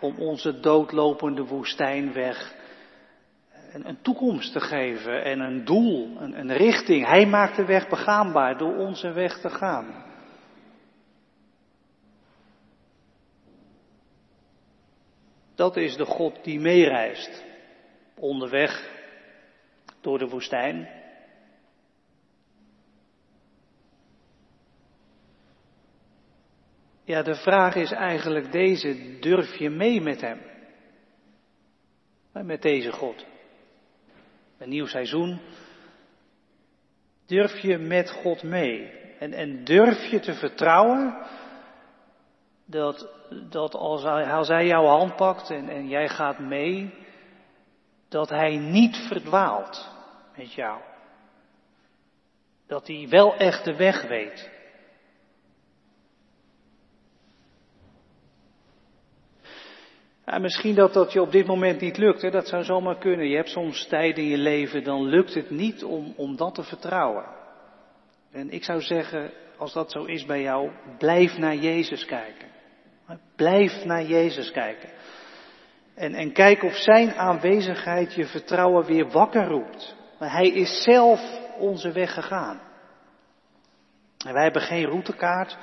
om 0.00 0.18
onze 0.18 0.60
doodlopende 0.60 1.44
woestijnweg 1.44 2.54
een, 3.72 3.88
een 3.88 4.02
toekomst 4.02 4.52
te 4.52 4.60
geven 4.60 5.24
en 5.24 5.40
een 5.40 5.64
doel, 5.64 6.20
een, 6.20 6.38
een 6.38 6.52
richting. 6.52 7.06
Hij 7.06 7.26
maakt 7.26 7.56
de 7.56 7.64
weg 7.64 7.88
begaanbaar 7.88 8.58
door 8.58 8.76
onze 8.76 9.12
weg 9.12 9.40
te 9.40 9.50
gaan. 9.50 10.08
Dat 15.54 15.76
is 15.76 15.96
de 15.96 16.04
God 16.04 16.44
die 16.44 16.60
meereist 16.60 17.44
onderweg 18.14 18.90
door 20.00 20.18
de 20.18 20.28
woestijn. 20.28 20.99
Ja, 27.10 27.22
de 27.22 27.34
vraag 27.34 27.74
is 27.74 27.90
eigenlijk 27.90 28.52
deze, 28.52 29.18
durf 29.20 29.56
je 29.56 29.70
mee 29.70 30.00
met 30.00 30.20
hem? 30.20 30.40
Met 32.32 32.62
deze 32.62 32.92
God. 32.92 33.26
Een 34.58 34.68
nieuw 34.68 34.86
seizoen. 34.86 35.40
Durf 37.26 37.58
je 37.58 37.78
met 37.78 38.10
God 38.10 38.42
mee? 38.42 38.90
En, 39.18 39.32
en 39.32 39.64
durf 39.64 40.10
je 40.10 40.20
te 40.20 40.34
vertrouwen 40.34 41.26
dat, 42.64 43.08
dat 43.50 43.74
als, 43.74 44.02
hij, 44.02 44.32
als 44.32 44.48
hij 44.48 44.66
jouw 44.66 44.86
hand 44.86 45.16
pakt 45.16 45.50
en, 45.50 45.68
en 45.68 45.88
jij 45.88 46.08
gaat 46.08 46.38
mee, 46.38 46.94
dat 48.08 48.28
hij 48.28 48.56
niet 48.56 48.96
verdwaalt 48.96 49.88
met 50.36 50.52
jou. 50.52 50.80
Dat 52.66 52.86
hij 52.86 53.06
wel 53.08 53.36
echt 53.36 53.64
de 53.64 53.76
weg 53.76 54.02
weet. 54.02 54.59
Misschien 60.38 60.74
dat 60.74 60.92
dat 60.92 61.12
je 61.12 61.20
op 61.20 61.32
dit 61.32 61.46
moment 61.46 61.80
niet 61.80 61.96
lukt, 61.96 62.22
hè? 62.22 62.30
dat 62.30 62.48
zou 62.48 62.64
zomaar 62.64 62.98
kunnen. 62.98 63.28
Je 63.28 63.36
hebt 63.36 63.48
soms 63.48 63.86
tijden 63.86 64.24
in 64.24 64.30
je 64.30 64.38
leven, 64.38 64.84
dan 64.84 65.04
lukt 65.04 65.34
het 65.34 65.50
niet 65.50 65.84
om, 65.84 66.12
om 66.16 66.36
dat 66.36 66.54
te 66.54 66.62
vertrouwen. 66.62 67.24
En 68.32 68.50
ik 68.50 68.64
zou 68.64 68.80
zeggen, 68.80 69.30
als 69.58 69.72
dat 69.72 69.90
zo 69.90 70.04
is 70.04 70.24
bij 70.24 70.42
jou, 70.42 70.70
blijf 70.98 71.36
naar 71.36 71.56
Jezus 71.56 72.04
kijken. 72.04 72.48
Blijf 73.36 73.84
naar 73.84 74.04
Jezus 74.04 74.50
kijken. 74.50 74.88
En, 75.94 76.14
en 76.14 76.32
kijk 76.32 76.62
of 76.62 76.74
zijn 76.74 77.14
aanwezigheid 77.14 78.14
je 78.14 78.26
vertrouwen 78.26 78.84
weer 78.84 79.10
wakker 79.10 79.46
roept. 79.46 79.96
Maar 80.18 80.32
hij 80.32 80.48
is 80.48 80.82
zelf 80.82 81.20
onze 81.58 81.92
weg 81.92 82.14
gegaan. 82.14 82.60
En 84.26 84.32
wij 84.32 84.42
hebben 84.42 84.62
geen 84.62 84.84
routekaart, 84.84 85.58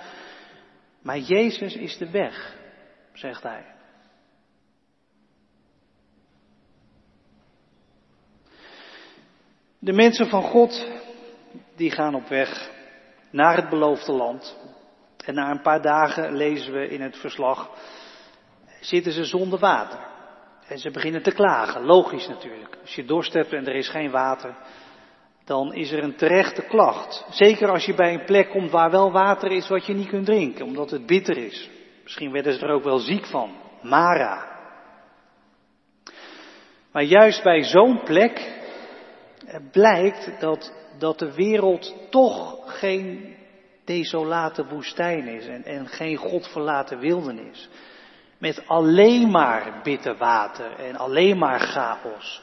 maar 1.01 1.17
Jezus 1.17 1.75
is 1.75 1.97
de 1.97 2.09
weg, 2.09 2.55
zegt 3.13 3.43
hij. 3.43 3.76
De 9.87 9.93
mensen 9.93 10.27
van 10.27 10.43
God, 10.43 10.87
die 11.75 11.91
gaan 11.91 12.15
op 12.15 12.27
weg 12.27 12.71
naar 13.31 13.55
het 13.55 13.69
beloofde 13.69 14.11
land. 14.11 14.57
En 15.25 15.33
na 15.33 15.51
een 15.51 15.61
paar 15.61 15.81
dagen 15.81 16.35
lezen 16.35 16.73
we 16.73 16.87
in 16.87 17.01
het 17.01 17.17
verslag, 17.17 17.69
zitten 18.81 19.11
ze 19.11 19.23
zonder 19.23 19.59
water. 19.59 19.99
En 20.67 20.77
ze 20.77 20.91
beginnen 20.91 21.23
te 21.23 21.31
klagen, 21.31 21.85
logisch 21.85 22.27
natuurlijk. 22.27 22.77
Als 22.81 22.95
je 22.95 23.05
dorst 23.05 23.33
hebt 23.33 23.53
en 23.53 23.67
er 23.67 23.75
is 23.75 23.89
geen 23.89 24.11
water, 24.11 24.55
dan 25.45 25.73
is 25.73 25.91
er 25.91 26.03
een 26.03 26.15
terechte 26.15 26.61
klacht. 26.61 27.25
Zeker 27.29 27.69
als 27.69 27.85
je 27.85 27.93
bij 27.93 28.13
een 28.13 28.25
plek 28.25 28.49
komt 28.49 28.71
waar 28.71 28.91
wel 28.91 29.11
water 29.11 29.51
is 29.51 29.67
wat 29.67 29.85
je 29.85 29.93
niet 29.93 30.09
kunt 30.09 30.25
drinken, 30.25 30.65
omdat 30.65 30.89
het 30.89 31.05
bitter 31.05 31.37
is. 31.37 31.69
Misschien 32.03 32.31
werden 32.31 32.53
ze 32.53 32.65
er 32.65 32.73
ook 32.73 32.83
wel 32.83 32.99
ziek 32.99 33.25
van. 33.25 33.55
Mara. 33.81 34.47
Maar 36.91 37.03
juist 37.03 37.43
bij 37.43 37.63
zo'n 37.63 38.03
plek 38.03 38.65
blijkt 39.71 40.31
dat, 40.39 40.73
dat 40.97 41.19
de 41.19 41.33
wereld 41.33 41.93
toch 42.09 42.57
geen 42.65 43.35
desolate 43.85 44.65
woestijn 44.67 45.27
is 45.27 45.47
en, 45.47 45.63
en 45.63 45.87
geen 45.87 46.15
godverlaten 46.15 46.99
wildernis. 46.99 47.69
Met 48.37 48.67
alleen 48.67 49.31
maar 49.31 49.79
bitter 49.83 50.17
water 50.17 50.79
en 50.79 50.95
alleen 50.95 51.37
maar 51.37 51.59
chaos. 51.59 52.41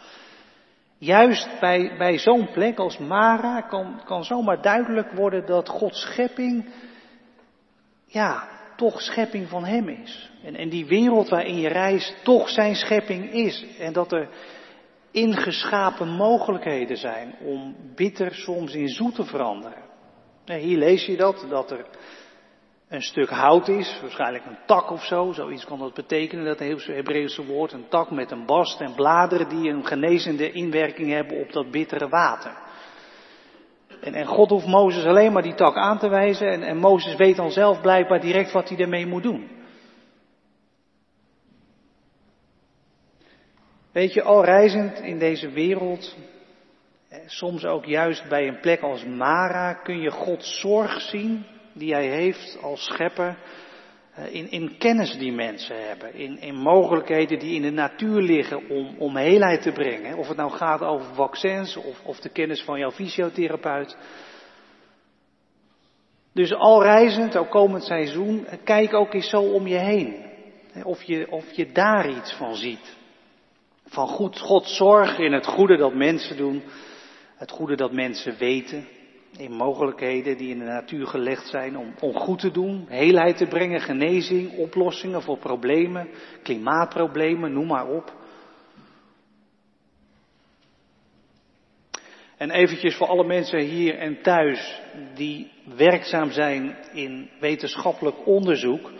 Juist 0.99 1.49
bij, 1.61 1.94
bij 1.99 2.18
zo'n 2.18 2.50
plek 2.52 2.78
als 2.78 2.99
Mara 2.99 3.61
kan, 3.61 4.00
kan 4.04 4.25
zomaar 4.25 4.62
duidelijk 4.62 5.12
worden 5.12 5.46
dat 5.46 5.68
Gods 5.68 6.00
schepping, 6.00 6.68
ja, 8.06 8.49
toch 8.76 9.00
schepping 9.00 9.49
van 9.49 9.64
Hem 9.64 9.88
is. 9.88 10.30
En, 10.44 10.56
en 10.56 10.68
die 10.68 10.87
wereld 10.87 11.28
waarin 11.28 11.61
je 11.61 11.68
reist 11.68 12.14
toch 12.23 12.49
zijn 12.49 12.75
schepping 12.75 13.32
is. 13.32 13.66
En 13.78 13.92
dat 13.92 14.12
er 14.12 14.28
ingeschapen 15.14 16.09
mogelijkheden 16.09 16.97
zijn 16.97 17.35
om 17.44 17.76
bitter 17.94 18.35
soms 18.35 18.75
in 18.75 18.88
zoet 18.88 19.14
te 19.14 19.25
veranderen. 19.25 19.83
Hier 20.44 20.78
lees 20.78 21.06
je 21.06 21.16
dat, 21.16 21.47
dat 21.49 21.71
er 21.71 21.87
een 22.88 23.02
stuk 23.02 23.30
hout 23.30 23.68
is, 23.68 23.99
waarschijnlijk 24.00 24.44
een 24.47 24.59
tak 24.66 24.90
of 24.90 25.04
zo, 25.04 25.33
zoiets 25.33 25.64
kan 25.64 25.78
dat 25.78 25.94
betekenen, 25.94 26.44
dat 26.44 26.59
Hebreeuwse 26.87 27.44
woord, 27.44 27.73
een 27.73 27.88
tak 27.88 28.11
met 28.11 28.30
een 28.30 28.47
bast 28.47 28.80
en 28.80 28.94
bladeren 28.94 29.49
die 29.49 29.71
een 29.71 29.87
genezende 29.87 30.52
inwerking 30.52 31.11
hebben 31.11 31.40
op 31.40 31.52
dat 31.52 31.71
bittere 31.71 32.09
water. 32.09 32.56
En, 34.00 34.14
en 34.14 34.26
God 34.26 34.50
hoeft 34.50 34.66
Mozes 34.66 35.04
alleen 35.04 35.33
maar 35.33 35.42
die 35.42 35.54
tak 35.54 35.76
aan 35.76 35.99
te 35.99 36.09
wijzen 36.09 36.49
en, 36.49 36.62
en 36.62 36.76
Mozes 36.76 37.16
weet 37.16 37.37
dan 37.37 37.50
zelf 37.50 37.80
blijkbaar 37.80 38.21
direct 38.21 38.52
wat 38.52 38.68
hij 38.68 38.78
ermee 38.78 39.06
moet 39.06 39.23
doen. 39.23 39.50
Weet 43.95 44.13
je, 44.13 44.23
al 44.23 44.45
reizend 44.45 44.99
in 44.99 45.19
deze 45.19 45.51
wereld 45.51 46.17
soms 47.27 47.65
ook 47.65 47.85
juist 47.85 48.29
bij 48.29 48.49
een 48.49 48.61
plek 48.61 48.81
als 48.81 49.05
Mara 49.05 49.73
kun 49.73 50.01
je 50.01 50.11
Gods 50.11 50.61
zorg 50.61 51.01
zien 51.01 51.47
die 51.73 51.93
hij 51.93 52.09
heeft 52.09 52.59
als 52.63 52.85
schepper 52.85 53.39
eh, 54.15 54.35
in, 54.35 54.51
in 54.51 54.79
kennis 54.79 55.19
die 55.19 55.33
mensen 55.33 55.89
hebben, 55.89 56.15
in, 56.15 56.41
in 56.41 56.55
mogelijkheden 56.55 57.39
die 57.39 57.55
in 57.55 57.63
de 57.63 57.71
natuur 57.71 58.21
liggen 58.21 58.69
om, 58.69 58.95
om 58.99 59.15
te 59.61 59.73
brengen. 59.75 60.17
Of 60.17 60.29
het 60.29 60.37
nou 60.37 60.51
gaat 60.51 60.81
over 60.81 61.15
vaccins 61.15 61.77
of, 61.77 62.05
of 62.05 62.21
de 62.21 62.29
kennis 62.29 62.63
van 62.63 62.79
jouw 62.79 62.91
fysiotherapeut. 62.91 63.97
Dus 66.33 66.55
al 66.55 66.83
reizend, 66.83 67.37
ook 67.37 67.51
komend 67.51 67.85
seizoen, 67.85 68.47
kijk 68.65 68.95
ook 68.95 69.15
eens 69.15 69.31
zo 69.31 69.41
om 69.41 69.67
je 69.67 69.79
heen. 69.79 70.33
Of 70.83 71.03
je, 71.03 71.31
of 71.31 71.53
je 71.53 71.73
daar 71.73 72.09
iets 72.09 72.33
van 72.33 72.55
ziet. 72.55 73.03
Van 73.85 74.09
goed 74.09 74.38
God 74.38 74.69
zorg 74.69 75.19
in 75.19 75.33
het 75.33 75.47
goede 75.47 75.76
dat 75.76 75.95
mensen 75.95 76.37
doen. 76.37 76.62
Het 77.37 77.50
goede 77.50 77.76
dat 77.76 77.93
mensen 77.93 78.37
weten. 78.38 78.87
In 79.37 79.53
mogelijkheden 79.53 80.37
die 80.37 80.50
in 80.50 80.59
de 80.59 80.64
natuur 80.64 81.07
gelegd 81.07 81.47
zijn 81.47 81.76
om, 81.76 81.95
om 82.00 82.14
goed 82.14 82.38
te 82.38 82.50
doen. 82.50 82.87
Heelheid 82.88 83.37
te 83.37 83.47
brengen, 83.47 83.81
genezing, 83.81 84.57
oplossingen 84.57 85.23
voor 85.23 85.38
problemen. 85.38 86.09
Klimaatproblemen, 86.43 87.53
noem 87.53 87.67
maar 87.67 87.87
op. 87.88 88.12
En 92.37 92.50
eventjes 92.50 92.97
voor 92.97 93.07
alle 93.07 93.25
mensen 93.25 93.59
hier 93.59 93.99
en 93.99 94.23
thuis 94.23 94.81
die 95.14 95.50
werkzaam 95.76 96.31
zijn 96.31 96.76
in 96.93 97.31
wetenschappelijk 97.41 98.26
onderzoek. 98.26 98.91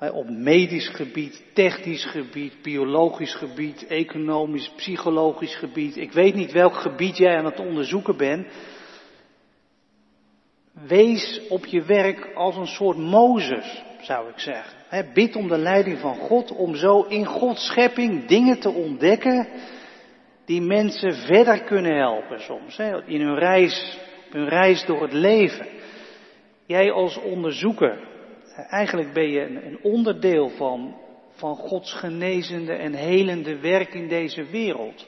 Op 0.00 0.28
medisch 0.28 0.88
gebied, 0.88 1.42
technisch 1.52 2.04
gebied, 2.04 2.62
biologisch 2.62 3.34
gebied, 3.34 3.86
economisch, 3.86 4.72
psychologisch 4.76 5.56
gebied. 5.56 5.96
Ik 5.96 6.12
weet 6.12 6.34
niet 6.34 6.52
welk 6.52 6.74
gebied 6.74 7.16
jij 7.16 7.36
aan 7.36 7.44
het 7.44 7.60
onderzoeken 7.60 8.16
bent. 8.16 8.46
Wees 10.86 11.40
op 11.48 11.66
je 11.66 11.82
werk 11.82 12.30
als 12.34 12.56
een 12.56 12.66
soort 12.66 12.96
Mozes, 12.96 13.82
zou 14.00 14.28
ik 14.28 14.38
zeggen. 14.38 15.12
bid 15.14 15.36
om 15.36 15.48
de 15.48 15.58
leiding 15.58 15.98
van 15.98 16.14
God 16.14 16.50
om 16.50 16.74
zo 16.74 17.02
in 17.02 17.26
Gods 17.26 17.66
schepping 17.66 18.26
dingen 18.26 18.60
te 18.60 18.70
ontdekken 18.70 19.48
die 20.44 20.60
mensen 20.60 21.14
verder 21.14 21.62
kunnen 21.62 21.96
helpen 21.96 22.40
soms. 22.40 22.78
In 23.06 23.20
hun 23.20 23.38
reis, 23.38 23.98
hun 24.30 24.48
reis 24.48 24.84
door 24.84 25.02
het 25.02 25.12
leven. 25.12 25.66
Jij 26.66 26.92
als 26.92 27.20
onderzoeker, 27.20 28.07
eigenlijk 28.68 29.12
ben 29.12 29.28
je 29.28 29.40
een 29.40 29.78
onderdeel 29.82 30.48
van, 30.48 30.96
van 31.30 31.56
Gods 31.56 31.92
genezende 31.92 32.72
en 32.72 32.92
helende 32.92 33.58
werk 33.58 33.94
in 33.94 34.08
deze 34.08 34.44
wereld. 34.44 35.06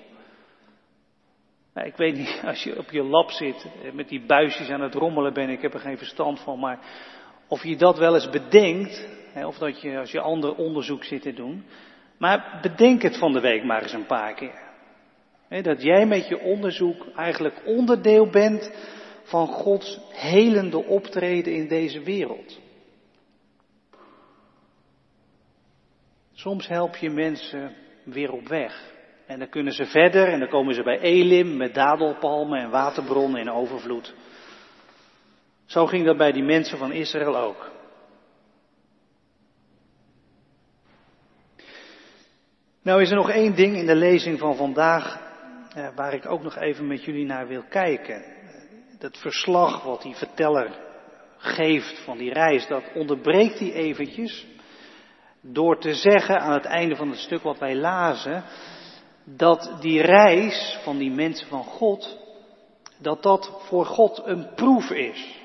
Nou, 1.75 1.87
ik 1.87 1.97
weet 1.97 2.17
niet, 2.17 2.43
als 2.45 2.63
je 2.63 2.79
op 2.79 2.91
je 2.91 3.03
lab 3.03 3.31
zit, 3.31 3.67
eh, 3.83 3.93
met 3.93 4.09
die 4.09 4.27
buisjes 4.27 4.69
aan 4.69 4.81
het 4.81 4.95
rommelen 4.95 5.33
ben, 5.33 5.49
ik 5.49 5.63
heb 5.63 5.75
er 5.75 5.81
geen 5.81 5.99
verstand 5.99 6.41
van, 6.41 6.59
maar 6.59 6.79
of 7.49 7.65
je 7.65 7.77
dat 7.77 7.99
wel 7.99 8.15
eens 8.15 8.31
bedenkt, 8.31 9.09
of 9.45 9.59
dat 9.59 9.81
je 9.81 9.99
als 9.99 10.11
je 10.11 10.21
ander 10.21 10.55
onderzoek 10.55 11.05
zit 11.05 11.23
te 11.23 11.33
doen, 11.33 11.65
maar 12.19 12.59
bedenk 12.63 13.03
het 13.03 13.19
van 13.19 13.33
de 13.33 13.41
week 13.41 13.65
maar 13.65 13.83
eens 13.83 13.93
een 13.93 14.07
paar 14.07 14.35
keer 14.35 14.69
dat 15.63 15.83
jij 15.83 16.07
met 16.07 16.29
je 16.29 16.41
onderzoek 16.41 17.07
eigenlijk 17.17 17.63
onderdeel 17.65 18.31
bent 18.31 18.73
van 19.23 19.47
Gods 19.47 20.01
helende 20.09 20.85
optreden 20.85 21.55
in 21.55 21.69
deze 21.69 22.01
wereld. 22.01 22.61
Soms 26.41 26.69
help 26.69 26.97
je 26.97 27.11
mensen 27.11 27.77
weer 28.05 28.33
op 28.33 28.49
weg. 28.49 28.93
En 29.27 29.39
dan 29.39 29.49
kunnen 29.49 29.73
ze 29.73 29.85
verder 29.85 30.29
en 30.29 30.39
dan 30.39 30.49
komen 30.49 30.75
ze 30.75 30.83
bij 30.83 30.99
Elim 31.01 31.57
met 31.57 31.75
dadelpalmen 31.75 32.61
en 32.61 32.71
waterbronnen 32.71 33.41
in 33.41 33.51
overvloed. 33.51 34.15
Zo 35.67 35.87
ging 35.87 36.05
dat 36.05 36.17
bij 36.17 36.33
die 36.33 36.43
mensen 36.43 36.79
van 36.79 36.93
Israël 36.93 37.37
ook. 37.37 37.71
Nou 42.83 43.03
is 43.03 43.11
er 43.11 43.17
nog 43.17 43.31
één 43.31 43.55
ding 43.55 43.77
in 43.77 43.87
de 43.87 43.95
lezing 43.95 44.39
van 44.39 44.57
vandaag 44.57 45.21
eh, 45.75 45.89
waar 45.95 46.15
ik 46.15 46.27
ook 46.27 46.43
nog 46.43 46.57
even 46.57 46.87
met 46.87 47.05
jullie 47.05 47.27
naar 47.27 47.49
wil 47.49 47.65
kijken. 47.69 48.25
Dat 48.99 49.19
verslag 49.19 49.83
wat 49.83 50.03
die 50.03 50.15
verteller 50.15 50.79
geeft 51.37 52.05
van 52.05 52.19
die 52.19 52.33
reis, 52.33 52.67
dat 52.67 52.85
onderbreekt 52.95 53.59
hij 53.59 53.73
eventjes 53.73 54.47
door 55.41 55.79
te 55.79 55.95
zeggen 55.95 56.41
aan 56.41 56.53
het 56.53 56.65
einde 56.65 56.97
van 56.97 57.11
het 57.11 57.19
stuk 57.19 57.43
wat 57.43 57.59
wij 57.59 57.77
lazen, 57.77 58.45
dat 59.25 59.77
die 59.81 60.03
reis 60.03 60.79
van 60.83 60.99
die 60.99 61.11
mensen 61.11 61.49
van 61.49 61.65
God, 61.65 62.19
dat 62.99 63.23
dat 63.23 63.61
voor 63.63 63.87
God 63.87 64.23
een 64.25 64.55
proef 64.55 64.91
is. 64.91 65.39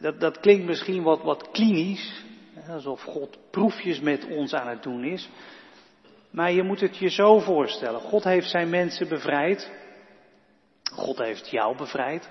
Dat, 0.00 0.20
dat 0.20 0.40
klinkt 0.40 0.66
misschien 0.66 1.02
wat, 1.02 1.22
wat 1.22 1.50
klinisch, 1.50 2.22
alsof 2.68 3.02
God 3.02 3.38
proefjes 3.50 4.00
met 4.00 4.26
ons 4.30 4.54
aan 4.54 4.68
het 4.68 4.82
doen 4.82 5.04
is. 5.04 5.28
Maar 6.30 6.52
je 6.52 6.62
moet 6.62 6.80
het 6.80 6.96
je 6.96 7.10
zo 7.10 7.38
voorstellen. 7.38 8.00
God 8.00 8.24
heeft 8.24 8.50
zijn 8.50 8.70
mensen 8.70 9.08
bevrijd. 9.08 9.70
God 10.92 11.18
heeft 11.18 11.50
jou 11.50 11.76
bevrijd. 11.76 12.30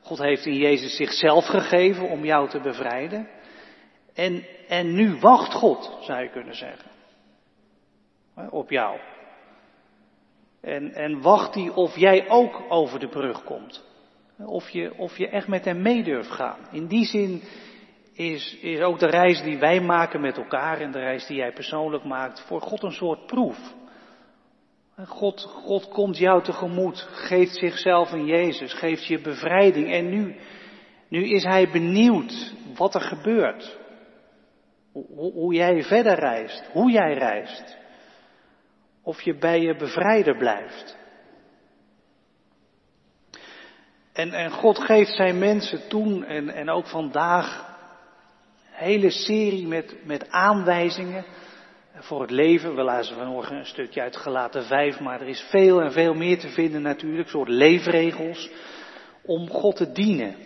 God 0.00 0.18
heeft 0.18 0.46
in 0.46 0.56
Jezus 0.56 0.96
zichzelf 0.96 1.46
gegeven 1.46 2.08
om 2.08 2.24
jou 2.24 2.48
te 2.48 2.60
bevrijden. 2.60 3.28
En, 4.14 4.44
en 4.68 4.94
nu 4.94 5.18
wacht 5.20 5.52
God, 5.52 5.98
zou 6.00 6.22
je 6.22 6.30
kunnen 6.30 6.54
zeggen. 6.54 6.90
Op 8.50 8.70
jou. 8.70 8.98
En, 10.60 10.92
en 10.92 11.20
wacht 11.20 11.54
hij 11.54 11.68
of 11.68 11.96
jij 11.96 12.28
ook 12.28 12.62
over 12.68 12.98
de 12.98 13.08
brug 13.08 13.44
komt. 13.44 13.84
Of 14.38 14.68
je, 14.68 14.94
of 14.96 15.18
je 15.18 15.28
echt 15.28 15.48
met 15.48 15.64
hem 15.64 15.82
mee 15.82 16.02
durft 16.02 16.30
gaan. 16.30 16.58
In 16.70 16.86
die 16.86 17.04
zin 17.04 17.42
is, 18.12 18.56
is 18.60 18.80
ook 18.80 18.98
de 18.98 19.06
reis 19.06 19.42
die 19.42 19.58
wij 19.58 19.80
maken 19.80 20.20
met 20.20 20.36
elkaar 20.36 20.80
en 20.80 20.92
de 20.92 20.98
reis 20.98 21.26
die 21.26 21.36
jij 21.36 21.52
persoonlijk 21.52 22.04
maakt 22.04 22.40
voor 22.40 22.60
God 22.60 22.82
een 22.82 22.92
soort 22.92 23.26
proef. 23.26 23.74
God, 25.06 25.40
God 25.40 25.88
komt 25.88 26.18
jou 26.18 26.42
tegemoet, 26.42 27.08
geeft 27.10 27.54
zichzelf 27.54 28.12
in 28.12 28.26
Jezus, 28.26 28.72
geeft 28.72 29.06
je 29.06 29.20
bevrijding 29.20 29.92
en 29.92 30.08
nu, 30.08 30.36
nu 31.08 31.28
is 31.28 31.44
Hij 31.44 31.70
benieuwd 31.70 32.54
wat 32.76 32.94
er 32.94 33.00
gebeurt. 33.00 33.78
Hoe, 34.92 35.54
jij 35.54 35.82
verder 35.82 36.14
reist, 36.14 36.68
hoe 36.72 36.90
jij 36.90 37.14
reist. 37.14 37.76
Of 39.02 39.22
je 39.22 39.34
bij 39.34 39.60
je 39.60 39.76
bevrijder 39.76 40.36
blijft. 40.36 40.96
En, 44.12 44.32
en 44.32 44.50
God 44.50 44.78
geeft 44.78 45.14
zijn 45.14 45.38
mensen 45.38 45.88
toen 45.88 46.24
en, 46.24 46.48
en 46.48 46.70
ook 46.70 46.86
vandaag 46.86 47.70
hele 48.70 49.10
serie 49.10 49.66
met, 49.66 49.96
met 50.04 50.30
aanwijzingen 50.30 51.24
voor 51.94 52.20
het 52.20 52.30
leven. 52.30 52.74
We 52.74 52.82
lazen 52.82 53.16
vanmorgen 53.16 53.56
een 53.56 53.66
stukje 53.66 54.00
uit 54.00 54.16
gelaten 54.16 54.64
vijf, 54.64 55.00
maar 55.00 55.20
er 55.20 55.28
is 55.28 55.40
veel 55.50 55.82
en 55.82 55.92
veel 55.92 56.14
meer 56.14 56.38
te 56.38 56.48
vinden 56.48 56.82
natuurlijk, 56.82 57.28
soort 57.28 57.48
leefregels 57.48 58.50
om 59.22 59.48
God 59.48 59.76
te 59.76 59.92
dienen. 59.92 60.36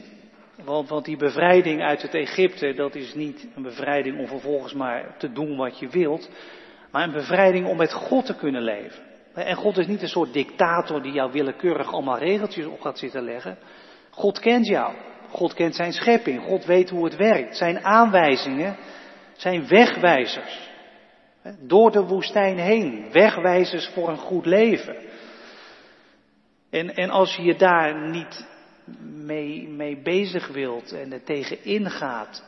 Want, 0.65 1.05
die 1.05 1.17
bevrijding 1.17 1.83
uit 1.83 2.03
het 2.03 2.15
Egypte, 2.15 2.73
dat 2.75 2.95
is 2.95 3.15
niet 3.15 3.49
een 3.55 3.63
bevrijding 3.63 4.19
om 4.19 4.27
vervolgens 4.27 4.73
maar 4.73 5.15
te 5.19 5.33
doen 5.33 5.57
wat 5.57 5.79
je 5.79 5.89
wilt, 5.89 6.31
maar 6.91 7.03
een 7.03 7.13
bevrijding 7.13 7.67
om 7.67 7.77
met 7.77 7.93
God 7.93 8.27
te 8.27 8.37
kunnen 8.37 8.63
leven. 8.63 9.03
En 9.35 9.57
God 9.57 9.79
is 9.79 9.87
niet 9.87 10.03
een 10.03 10.09
soort 10.09 10.33
dictator 10.33 11.03
die 11.03 11.13
jou 11.13 11.33
willekeurig 11.33 11.93
allemaal 11.93 12.19
regeltjes 12.19 12.67
op 12.67 12.81
gaat 12.81 12.99
zitten 12.99 13.23
leggen. 13.23 13.59
God 14.11 14.39
kent 14.39 14.67
jou. 14.67 14.95
God 15.31 15.55
kent 15.55 15.75
zijn 15.75 15.93
schepping. 15.93 16.43
God 16.43 16.65
weet 16.65 16.91
hoe 16.91 17.05
het 17.05 17.17
werkt. 17.17 17.57
Zijn 17.57 17.85
aanwijzingen 17.85 18.77
zijn 19.37 19.69
wegwijzers. 19.69 20.71
Door 21.61 21.91
de 21.91 22.03
woestijn 22.03 22.59
heen. 22.59 23.09
Wegwijzers 23.13 23.89
voor 23.89 24.09
een 24.09 24.17
goed 24.17 24.47
leven. 24.47 24.97
En, 26.71 26.95
en 26.95 27.11
als 27.11 27.37
je 27.37 27.43
je 27.43 27.57
daar 27.57 28.11
niet 28.11 28.47
mee, 29.25 29.69
mee 29.69 30.03
bezig 30.03 30.49
wilt 30.49 30.93
en 30.93 31.13
er 31.13 31.25
tegen 31.25 31.65
ingaat, 31.65 32.45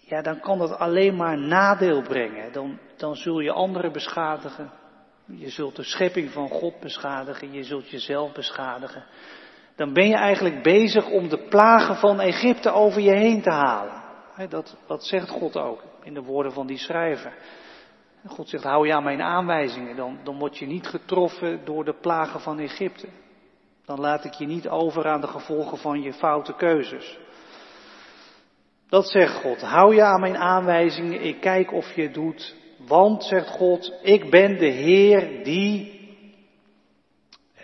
ja, 0.00 0.22
dan 0.22 0.40
kan 0.40 0.58
dat 0.58 0.78
alleen 0.78 1.16
maar 1.16 1.38
nadeel 1.38 2.02
brengen. 2.02 2.52
Dan, 2.52 2.78
dan 2.96 3.16
zul 3.16 3.40
je 3.40 3.52
anderen 3.52 3.92
beschadigen. 3.92 4.70
Je 5.24 5.50
zult 5.50 5.76
de 5.76 5.82
schepping 5.82 6.30
van 6.30 6.48
God 6.48 6.80
beschadigen. 6.80 7.52
Je 7.52 7.62
zult 7.62 7.90
jezelf 7.90 8.32
beschadigen 8.32 9.04
dan 9.76 9.92
ben 9.92 10.08
je 10.08 10.16
eigenlijk 10.16 10.62
bezig 10.62 11.10
om 11.10 11.28
de 11.28 11.38
plagen 11.48 11.96
van 11.96 12.20
Egypte 12.20 12.70
over 12.70 13.00
je 13.00 13.16
heen 13.16 13.42
te 13.42 13.50
halen. 13.50 14.00
Dat, 14.48 14.76
dat 14.86 15.04
zegt 15.04 15.28
God 15.28 15.56
ook 15.56 15.82
in 16.02 16.14
de 16.14 16.22
woorden 16.22 16.52
van 16.52 16.66
die 16.66 16.78
schrijver. 16.78 17.32
God 18.26 18.48
zegt, 18.48 18.64
hou 18.64 18.86
je 18.86 18.94
aan 18.94 19.02
mijn 19.02 19.22
aanwijzingen, 19.22 19.96
dan, 19.96 20.18
dan 20.24 20.38
word 20.38 20.58
je 20.58 20.66
niet 20.66 20.86
getroffen 20.86 21.64
door 21.64 21.84
de 21.84 21.94
plagen 22.00 22.40
van 22.40 22.58
Egypte. 22.58 23.08
Dan 23.84 24.00
laat 24.00 24.24
ik 24.24 24.32
je 24.32 24.46
niet 24.46 24.68
over 24.68 25.06
aan 25.06 25.20
de 25.20 25.26
gevolgen 25.26 25.78
van 25.78 26.02
je 26.02 26.12
foute 26.12 26.54
keuzes. 26.54 27.18
Dat 28.88 29.08
zegt 29.08 29.34
God, 29.34 29.60
hou 29.60 29.94
je 29.94 30.02
aan 30.02 30.20
mijn 30.20 30.36
aanwijzingen, 30.36 31.22
ik 31.22 31.40
kijk 31.40 31.72
of 31.72 31.94
je 31.94 32.02
het 32.02 32.14
doet, 32.14 32.54
want, 32.86 33.24
zegt 33.24 33.48
God, 33.48 33.92
ik 34.02 34.30
ben 34.30 34.58
de 34.58 34.66
Heer 34.66 35.44
die, 35.44 36.00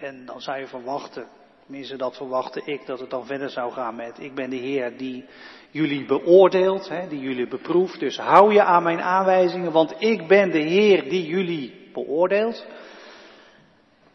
en 0.00 0.26
dan 0.26 0.40
zou 0.40 0.58
je 0.58 0.66
verwachten, 0.66 1.28
Tenminste, 1.68 1.96
dat 1.96 2.16
verwachtte 2.16 2.62
ik 2.64 2.86
dat 2.86 3.00
het 3.00 3.10
dan 3.10 3.26
verder 3.26 3.50
zou 3.50 3.72
gaan 3.72 3.96
met, 3.96 4.20
ik 4.20 4.34
ben 4.34 4.50
de 4.50 4.56
Heer 4.56 4.96
die 4.96 5.24
jullie 5.70 6.04
beoordeelt, 6.04 6.88
hè, 6.88 7.08
die 7.08 7.20
jullie 7.20 7.48
beproeft. 7.48 8.00
Dus 8.00 8.18
hou 8.18 8.52
je 8.52 8.62
aan 8.62 8.82
mijn 8.82 9.00
aanwijzingen, 9.00 9.72
want 9.72 9.94
ik 9.98 10.26
ben 10.26 10.50
de 10.50 10.58
Heer 10.58 11.08
die 11.08 11.26
jullie 11.26 11.90
beoordeelt. 11.92 12.66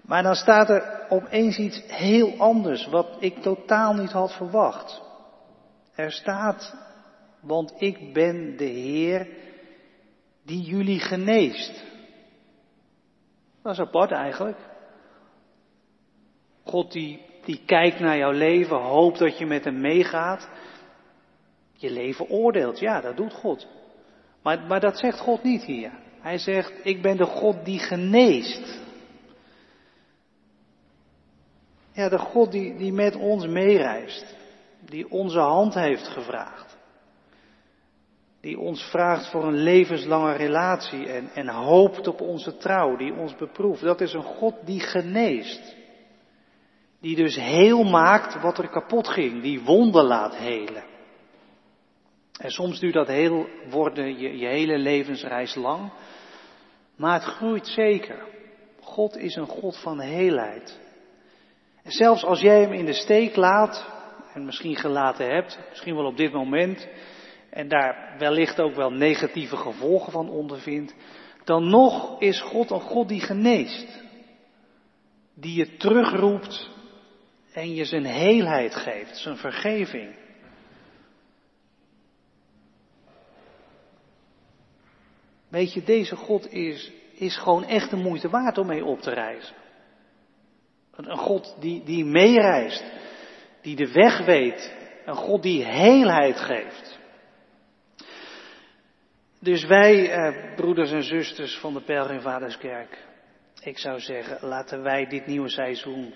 Maar 0.06 0.24
dan 0.24 0.36
staat 0.36 0.70
er 0.70 1.06
opeens 1.10 1.58
iets 1.58 1.82
heel 1.88 2.34
anders, 2.38 2.88
wat 2.88 3.08
ik 3.20 3.42
totaal 3.42 3.94
niet 3.94 4.12
had 4.12 4.34
verwacht. 4.34 5.02
Er 5.96 6.12
staat, 6.12 6.76
want 7.42 7.74
ik 7.78 8.14
ben 8.14 8.58
de 8.58 8.66
Heer 8.66 9.28
die 10.46 10.62
jullie 10.62 11.00
geneest. 11.00 11.84
Dat 13.62 13.74
is 13.74 13.80
apart 13.80 14.12
eigenlijk. 14.12 14.58
God 16.64 16.92
die, 16.92 17.22
die 17.46 17.62
kijkt 17.66 18.00
naar 18.00 18.18
jouw 18.18 18.32
leven, 18.32 18.78
hoopt 18.78 19.20
dat 19.20 19.38
je 19.38 19.46
met 19.46 19.64
hem 19.64 19.82
meegaat. 19.82 20.50
Je 21.74 21.92
leven 21.92 22.30
oordeelt, 22.30 22.80
ja, 22.80 23.02
dat 23.02 23.18
doet 23.18 23.34
God. 23.34 23.68
Maar, 24.42 24.62
maar 24.68 24.80
dat 24.80 24.98
zegt 24.98 25.20
God 25.20 25.44
niet 25.44 25.64
hier. 25.64 25.92
Hij 26.22 26.38
zegt, 26.38 26.74
ik 26.84 27.02
ben 27.02 27.18
de 27.18 27.26
God 27.26 27.66
die 27.66 27.80
geneest. 27.80 28.82
Ja, 31.94 32.10
de 32.10 32.18
God 32.18 32.52
die, 32.52 32.76
die 32.76 32.94
met 32.94 33.16
ons 33.16 33.48
meereist. 33.48 34.36
Die 34.86 35.12
onze 35.12 35.40
hand 35.40 35.74
heeft 35.74 36.08
gevraagd. 36.08 36.78
Die 38.42 38.60
ons 38.60 38.84
vraagt 38.84 39.30
voor 39.30 39.44
een 39.44 39.64
levenslange 39.64 40.34
relatie 40.34 41.08
en, 41.08 41.30
en 41.34 41.48
hoopt 41.48 42.08
op 42.08 42.22
onze 42.22 42.58
trouw, 42.58 42.96
die 42.96 43.14
ons 43.14 43.36
beproeft. 43.36 43.82
Dat 43.82 44.02
is 44.02 44.14
een 44.14 44.24
God 44.24 44.56
die 44.66 44.80
geneest. 44.80 45.76
Die 47.00 47.16
dus 47.16 47.36
heel 47.36 47.84
maakt 47.84 48.42
wat 48.42 48.58
er 48.58 48.70
kapot 48.70 49.08
ging, 49.08 49.42
die 49.42 49.62
wonden 49.62 50.04
laat 50.04 50.36
helen. 50.36 50.84
En 52.40 52.52
soms 52.52 52.80
duurt 52.80 52.94
dat 52.94 53.08
heel 53.08 53.48
worden 53.70 54.20
je, 54.20 54.38
je 54.38 54.48
hele 54.48 54.78
levensreis 54.78 55.56
lang. 55.56 55.92
Maar 56.96 57.14
het 57.14 57.24
groeit 57.24 57.68
zeker. 57.68 58.28
God 58.82 59.18
is 59.18 59.36
een 59.36 59.48
God 59.48 59.78
van 59.78 60.00
heelheid. 60.00 60.80
En 61.84 61.92
zelfs 61.92 62.24
als 62.24 62.42
jij 62.42 62.62
hem 62.62 62.74
in 62.74 62.86
de 62.86 62.94
steek 62.94 63.36
laat, 63.36 63.92
en 64.34 64.46
misschien 64.46 64.76
gelaten 64.76 65.34
hebt, 65.34 65.60
misschien 65.70 65.96
wel 65.96 66.06
op 66.06 66.18
dit 66.18 66.32
moment, 66.32 66.88
en 67.50 67.68
daar 67.68 68.16
wellicht 68.18 68.60
ook 68.60 68.76
wel 68.76 68.90
negatieve 68.90 69.58
gevolgen 69.58 70.12
van 70.12 70.30
ondervindt, 70.30 70.96
dan 71.44 71.70
nog 71.70 72.22
is 72.22 72.42
God 72.42 72.72
een 72.72 72.82
God 72.82 73.08
die 73.08 73.22
geneest. 73.22 74.02
Die 75.34 75.58
je 75.58 75.78
terugroept 75.78 76.70
en 77.54 77.74
je 77.74 77.86
zijn 77.86 78.06
heelheid 78.06 78.76
geeft, 78.76 79.18
zijn 79.18 79.38
vergeving. 79.38 80.16
Weet 85.50 85.74
je, 85.74 85.84
deze 85.84 86.16
God 86.16 86.52
is, 86.52 86.92
is 87.14 87.38
gewoon 87.38 87.64
echt 87.64 87.90
de 87.90 87.96
moeite 87.96 88.30
waard 88.30 88.58
om 88.58 88.68
mee 88.68 88.86
op 88.86 89.02
te 89.02 89.12
reizen. 89.12 89.56
Een 90.96 91.18
God 91.18 91.56
die, 91.60 91.84
die 91.84 92.06
meereist, 92.06 92.84
die 93.62 93.76
de 93.76 93.92
weg 93.92 94.26
weet, 94.26 94.74
een 95.06 95.16
God 95.16 95.42
die 95.44 95.66
heelheid 95.66 96.38
geeft. 96.38 97.00
Dus 99.40 99.66
wij, 99.66 100.12
eh, 100.12 100.56
broeders 100.56 100.92
en 100.92 101.04
zusters 101.04 101.58
van 101.58 101.74
de 101.74 101.82
Pelgrimvaderskerk, 101.82 102.98
ik 103.62 103.78
zou 103.78 104.00
zeggen, 104.00 104.48
laten 104.48 104.84
wij 104.84 105.06
dit 105.06 105.26
nieuwe 105.26 105.50
seizoen 105.50 106.14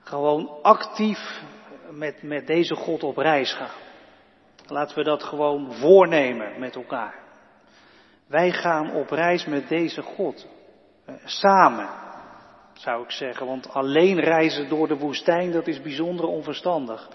gewoon 0.00 0.62
actief 0.62 1.42
met, 1.90 2.22
met 2.22 2.46
deze 2.46 2.74
God 2.74 3.02
op 3.02 3.16
reis 3.16 3.54
gaan. 3.54 3.80
Laten 4.66 4.96
we 4.96 5.04
dat 5.04 5.22
gewoon 5.22 5.72
voornemen 5.72 6.60
met 6.60 6.74
elkaar. 6.74 7.14
Wij 8.26 8.52
gaan 8.52 8.94
op 8.94 9.10
reis 9.10 9.44
met 9.44 9.68
deze 9.68 10.02
God. 10.02 10.46
Eh, 11.04 11.14
samen, 11.24 11.88
zou 12.72 13.02
ik 13.02 13.10
zeggen. 13.10 13.46
Want 13.46 13.68
alleen 13.68 14.20
reizen 14.20 14.68
door 14.68 14.88
de 14.88 14.96
woestijn, 14.96 15.52
dat 15.52 15.66
is 15.66 15.82
bijzonder 15.82 16.26
onverstandig. 16.26 17.08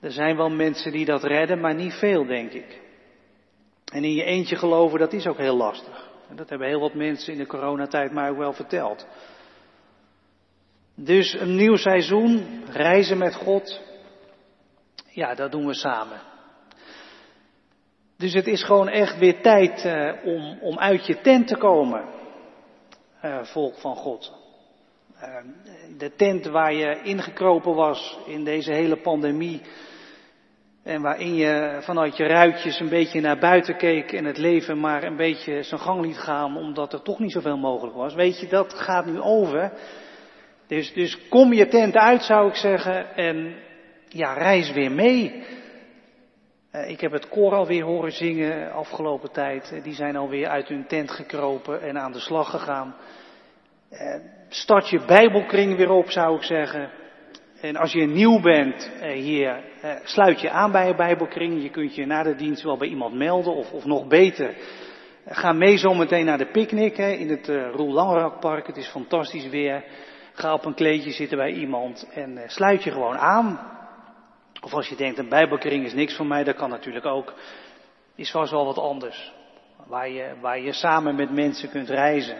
Er 0.00 0.12
zijn 0.12 0.36
wel 0.36 0.50
mensen 0.50 0.92
die 0.92 1.04
dat 1.04 1.24
redden, 1.24 1.60
maar 1.60 1.74
niet 1.74 1.92
veel, 1.92 2.26
denk 2.26 2.52
ik. 2.52 2.82
En 3.92 4.04
in 4.04 4.14
je 4.14 4.24
eentje 4.24 4.56
geloven, 4.56 4.98
dat 4.98 5.12
is 5.12 5.26
ook 5.26 5.38
heel 5.38 5.56
lastig. 5.56 6.10
En 6.28 6.36
dat 6.36 6.48
hebben 6.48 6.68
heel 6.68 6.80
wat 6.80 6.94
mensen 6.94 7.32
in 7.32 7.38
de 7.38 7.46
coronatijd 7.46 8.12
mij 8.12 8.30
ook 8.30 8.36
wel 8.38 8.52
verteld. 8.52 9.06
Dus 10.94 11.32
een 11.32 11.56
nieuw 11.56 11.76
seizoen, 11.76 12.62
reizen 12.70 13.18
met 13.18 13.34
God, 13.34 13.80
ja, 15.10 15.34
dat 15.34 15.52
doen 15.52 15.66
we 15.66 15.74
samen. 15.74 16.20
Dus 18.16 18.32
het 18.32 18.46
is 18.46 18.64
gewoon 18.64 18.88
echt 18.88 19.18
weer 19.18 19.42
tijd 19.42 19.84
uh, 19.84 20.12
om, 20.24 20.58
om 20.60 20.78
uit 20.78 21.06
je 21.06 21.20
tent 21.20 21.46
te 21.46 21.56
komen, 21.56 22.04
uh, 23.24 23.42
volk 23.42 23.74
van 23.76 23.96
God. 23.96 24.32
Uh, 25.22 25.36
de 25.98 26.14
tent 26.16 26.46
waar 26.46 26.74
je 26.74 27.02
ingekropen 27.02 27.74
was 27.74 28.18
in 28.26 28.44
deze 28.44 28.72
hele 28.72 28.96
pandemie. 28.96 29.60
En 30.82 31.02
waarin 31.02 31.34
je 31.34 31.78
vanuit 31.80 32.16
je 32.16 32.26
ruitjes 32.26 32.80
een 32.80 32.88
beetje 32.88 33.20
naar 33.20 33.38
buiten 33.38 33.76
keek 33.76 34.12
en 34.12 34.24
het 34.24 34.38
leven 34.38 34.80
maar 34.80 35.02
een 35.02 35.16
beetje 35.16 35.62
zijn 35.62 35.80
gang 35.80 36.00
liet 36.00 36.18
gaan, 36.18 36.56
omdat 36.56 36.92
er 36.92 37.02
toch 37.02 37.18
niet 37.18 37.32
zoveel 37.32 37.56
mogelijk 37.56 37.96
was. 37.96 38.14
Weet 38.14 38.40
je, 38.40 38.46
dat 38.46 38.74
gaat 38.74 39.06
nu 39.06 39.20
over. 39.20 39.72
Dus, 40.66 40.92
dus 40.92 41.28
kom 41.28 41.52
je 41.52 41.68
tent 41.68 41.94
uit, 41.94 42.22
zou 42.22 42.48
ik 42.48 42.54
zeggen, 42.54 43.16
en 43.16 43.54
ja, 44.08 44.32
reis 44.32 44.72
weer 44.72 44.92
mee. 44.92 45.44
Uh, 46.74 46.88
ik 46.88 47.00
heb 47.00 47.12
het 47.12 47.28
koor 47.28 47.52
alweer 47.52 47.84
horen 47.84 48.12
zingen 48.12 48.72
afgelopen 48.72 49.32
tijd. 49.32 49.80
Die 49.82 49.94
zijn 49.94 50.16
alweer 50.16 50.48
uit 50.48 50.68
hun 50.68 50.86
tent 50.86 51.10
gekropen 51.10 51.82
en 51.82 51.98
aan 51.98 52.12
de 52.12 52.18
slag 52.18 52.50
gegaan. 52.50 52.94
Uh, 53.90 54.14
start 54.48 54.88
je 54.88 55.04
Bijbelkring 55.06 55.76
weer 55.76 55.90
op, 55.90 56.10
zou 56.10 56.36
ik 56.36 56.42
zeggen. 56.42 56.90
En 57.60 57.76
als 57.76 57.92
je 57.92 58.06
nieuw 58.06 58.40
bent 58.40 58.90
hier, 59.00 59.64
sluit 60.02 60.40
je 60.40 60.50
aan 60.50 60.72
bij 60.72 60.88
een 60.88 60.96
Bijbelkring. 60.96 61.62
Je 61.62 61.70
kunt 61.70 61.94
je 61.94 62.06
na 62.06 62.22
de 62.22 62.34
dienst 62.34 62.62
wel 62.62 62.76
bij 62.76 62.88
iemand 62.88 63.14
melden, 63.14 63.54
of, 63.54 63.72
of 63.72 63.84
nog 63.84 64.06
beter. 64.06 64.54
Ga 65.26 65.52
mee 65.52 65.76
zometeen 65.76 66.24
naar 66.24 66.38
de 66.38 66.50
picknick 66.50 66.96
hè, 66.96 67.10
in 67.10 67.28
het 67.28 67.48
Roel. 67.48 68.40
Het 68.40 68.76
is 68.76 68.88
fantastisch 68.88 69.48
weer. 69.48 69.84
Ga 70.32 70.52
op 70.52 70.64
een 70.64 70.74
kleedje 70.74 71.10
zitten 71.10 71.38
bij 71.38 71.52
iemand 71.52 72.10
en 72.14 72.40
sluit 72.46 72.82
je 72.82 72.90
gewoon 72.90 73.18
aan. 73.18 73.73
Of 74.64 74.74
als 74.74 74.88
je 74.88 74.96
denkt, 74.96 75.18
een 75.18 75.28
bijbelkring 75.28 75.84
is 75.84 75.94
niks 75.94 76.16
voor 76.16 76.26
mij, 76.26 76.44
dat 76.44 76.56
kan 76.56 76.70
natuurlijk 76.70 77.06
ook. 77.06 77.34
Is 78.14 78.30
vast 78.30 78.50
wel 78.50 78.64
wat 78.64 78.78
anders. 78.78 79.32
Waar 79.86 80.08
je, 80.08 80.32
waar 80.40 80.60
je 80.60 80.72
samen 80.72 81.14
met 81.14 81.30
mensen 81.30 81.70
kunt 81.70 81.88
reizen. 81.88 82.36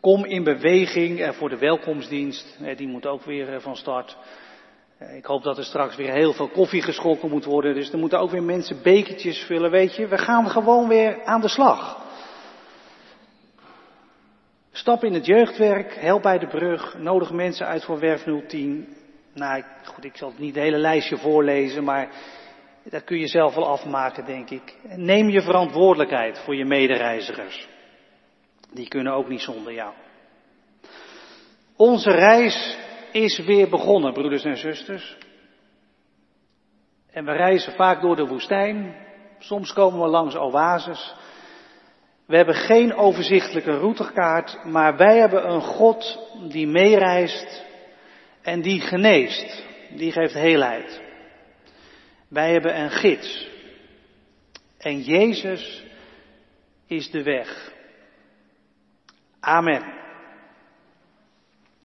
Kom 0.00 0.24
in 0.24 0.44
beweging 0.44 1.34
voor 1.34 1.48
de 1.48 1.58
welkomstdienst. 1.58 2.58
Die 2.76 2.88
moet 2.88 3.06
ook 3.06 3.22
weer 3.22 3.60
van 3.60 3.76
start. 3.76 4.16
Ik 4.98 5.24
hoop 5.24 5.42
dat 5.42 5.58
er 5.58 5.64
straks 5.64 5.96
weer 5.96 6.12
heel 6.12 6.32
veel 6.32 6.48
koffie 6.48 6.82
geschonken 6.82 7.30
moet 7.30 7.44
worden. 7.44 7.74
Dus 7.74 7.92
er 7.92 7.98
moeten 7.98 8.20
ook 8.20 8.30
weer 8.30 8.42
mensen 8.42 8.82
bekertjes 8.82 9.38
vullen. 9.38 9.70
Weet 9.70 9.96
je, 9.96 10.06
we 10.06 10.18
gaan 10.18 10.50
gewoon 10.50 10.88
weer 10.88 11.24
aan 11.24 11.40
de 11.40 11.48
slag. 11.48 12.06
Stap 14.72 15.04
in 15.04 15.12
het 15.12 15.26
jeugdwerk, 15.26 15.94
help 15.94 16.22
bij 16.22 16.38
de 16.38 16.46
brug, 16.46 16.98
nodig 16.98 17.32
mensen 17.32 17.66
uit 17.66 17.84
voor 17.84 17.98
Werf 17.98 18.24
010. 18.46 18.96
Nou, 19.38 19.62
goed, 19.84 20.04
ik 20.04 20.16
zal 20.16 20.28
het 20.28 20.38
niet 20.38 20.54
het 20.54 20.64
hele 20.64 20.78
lijstje 20.78 21.16
voorlezen, 21.16 21.84
maar 21.84 22.08
dat 22.82 23.04
kun 23.04 23.18
je 23.18 23.26
zelf 23.26 23.54
wel 23.54 23.66
afmaken, 23.66 24.24
denk 24.24 24.50
ik. 24.50 24.76
Neem 24.82 25.28
je 25.28 25.42
verantwoordelijkheid 25.42 26.38
voor 26.38 26.56
je 26.56 26.64
medereizigers. 26.64 27.68
Die 28.72 28.88
kunnen 28.88 29.12
ook 29.12 29.28
niet 29.28 29.40
zonder 29.40 29.72
jou. 29.72 29.92
Onze 31.76 32.10
reis 32.10 32.76
is 33.12 33.38
weer 33.38 33.68
begonnen, 33.68 34.12
broeders 34.12 34.44
en 34.44 34.56
zusters. 34.56 35.16
En 37.10 37.24
we 37.24 37.32
reizen 37.32 37.72
vaak 37.72 38.00
door 38.00 38.16
de 38.16 38.26
woestijn. 38.26 38.96
Soms 39.38 39.72
komen 39.72 40.00
we 40.00 40.08
langs 40.08 40.36
oases. 40.36 41.14
We 42.26 42.36
hebben 42.36 42.54
geen 42.54 42.94
overzichtelijke 42.94 43.78
routekaart, 43.78 44.64
maar 44.64 44.96
wij 44.96 45.18
hebben 45.18 45.50
een 45.50 45.60
God 45.60 46.28
die 46.48 46.66
meereist 46.66 47.66
en 48.42 48.62
die 48.62 48.80
geneest, 48.80 49.64
die 49.90 50.12
geeft 50.12 50.34
heelheid. 50.34 51.00
Wij 52.28 52.52
hebben 52.52 52.80
een 52.80 52.90
gids. 52.90 53.48
En 54.78 55.00
Jezus 55.00 55.84
is 56.86 57.10
de 57.10 57.22
weg. 57.22 57.72
Amen. 59.40 59.96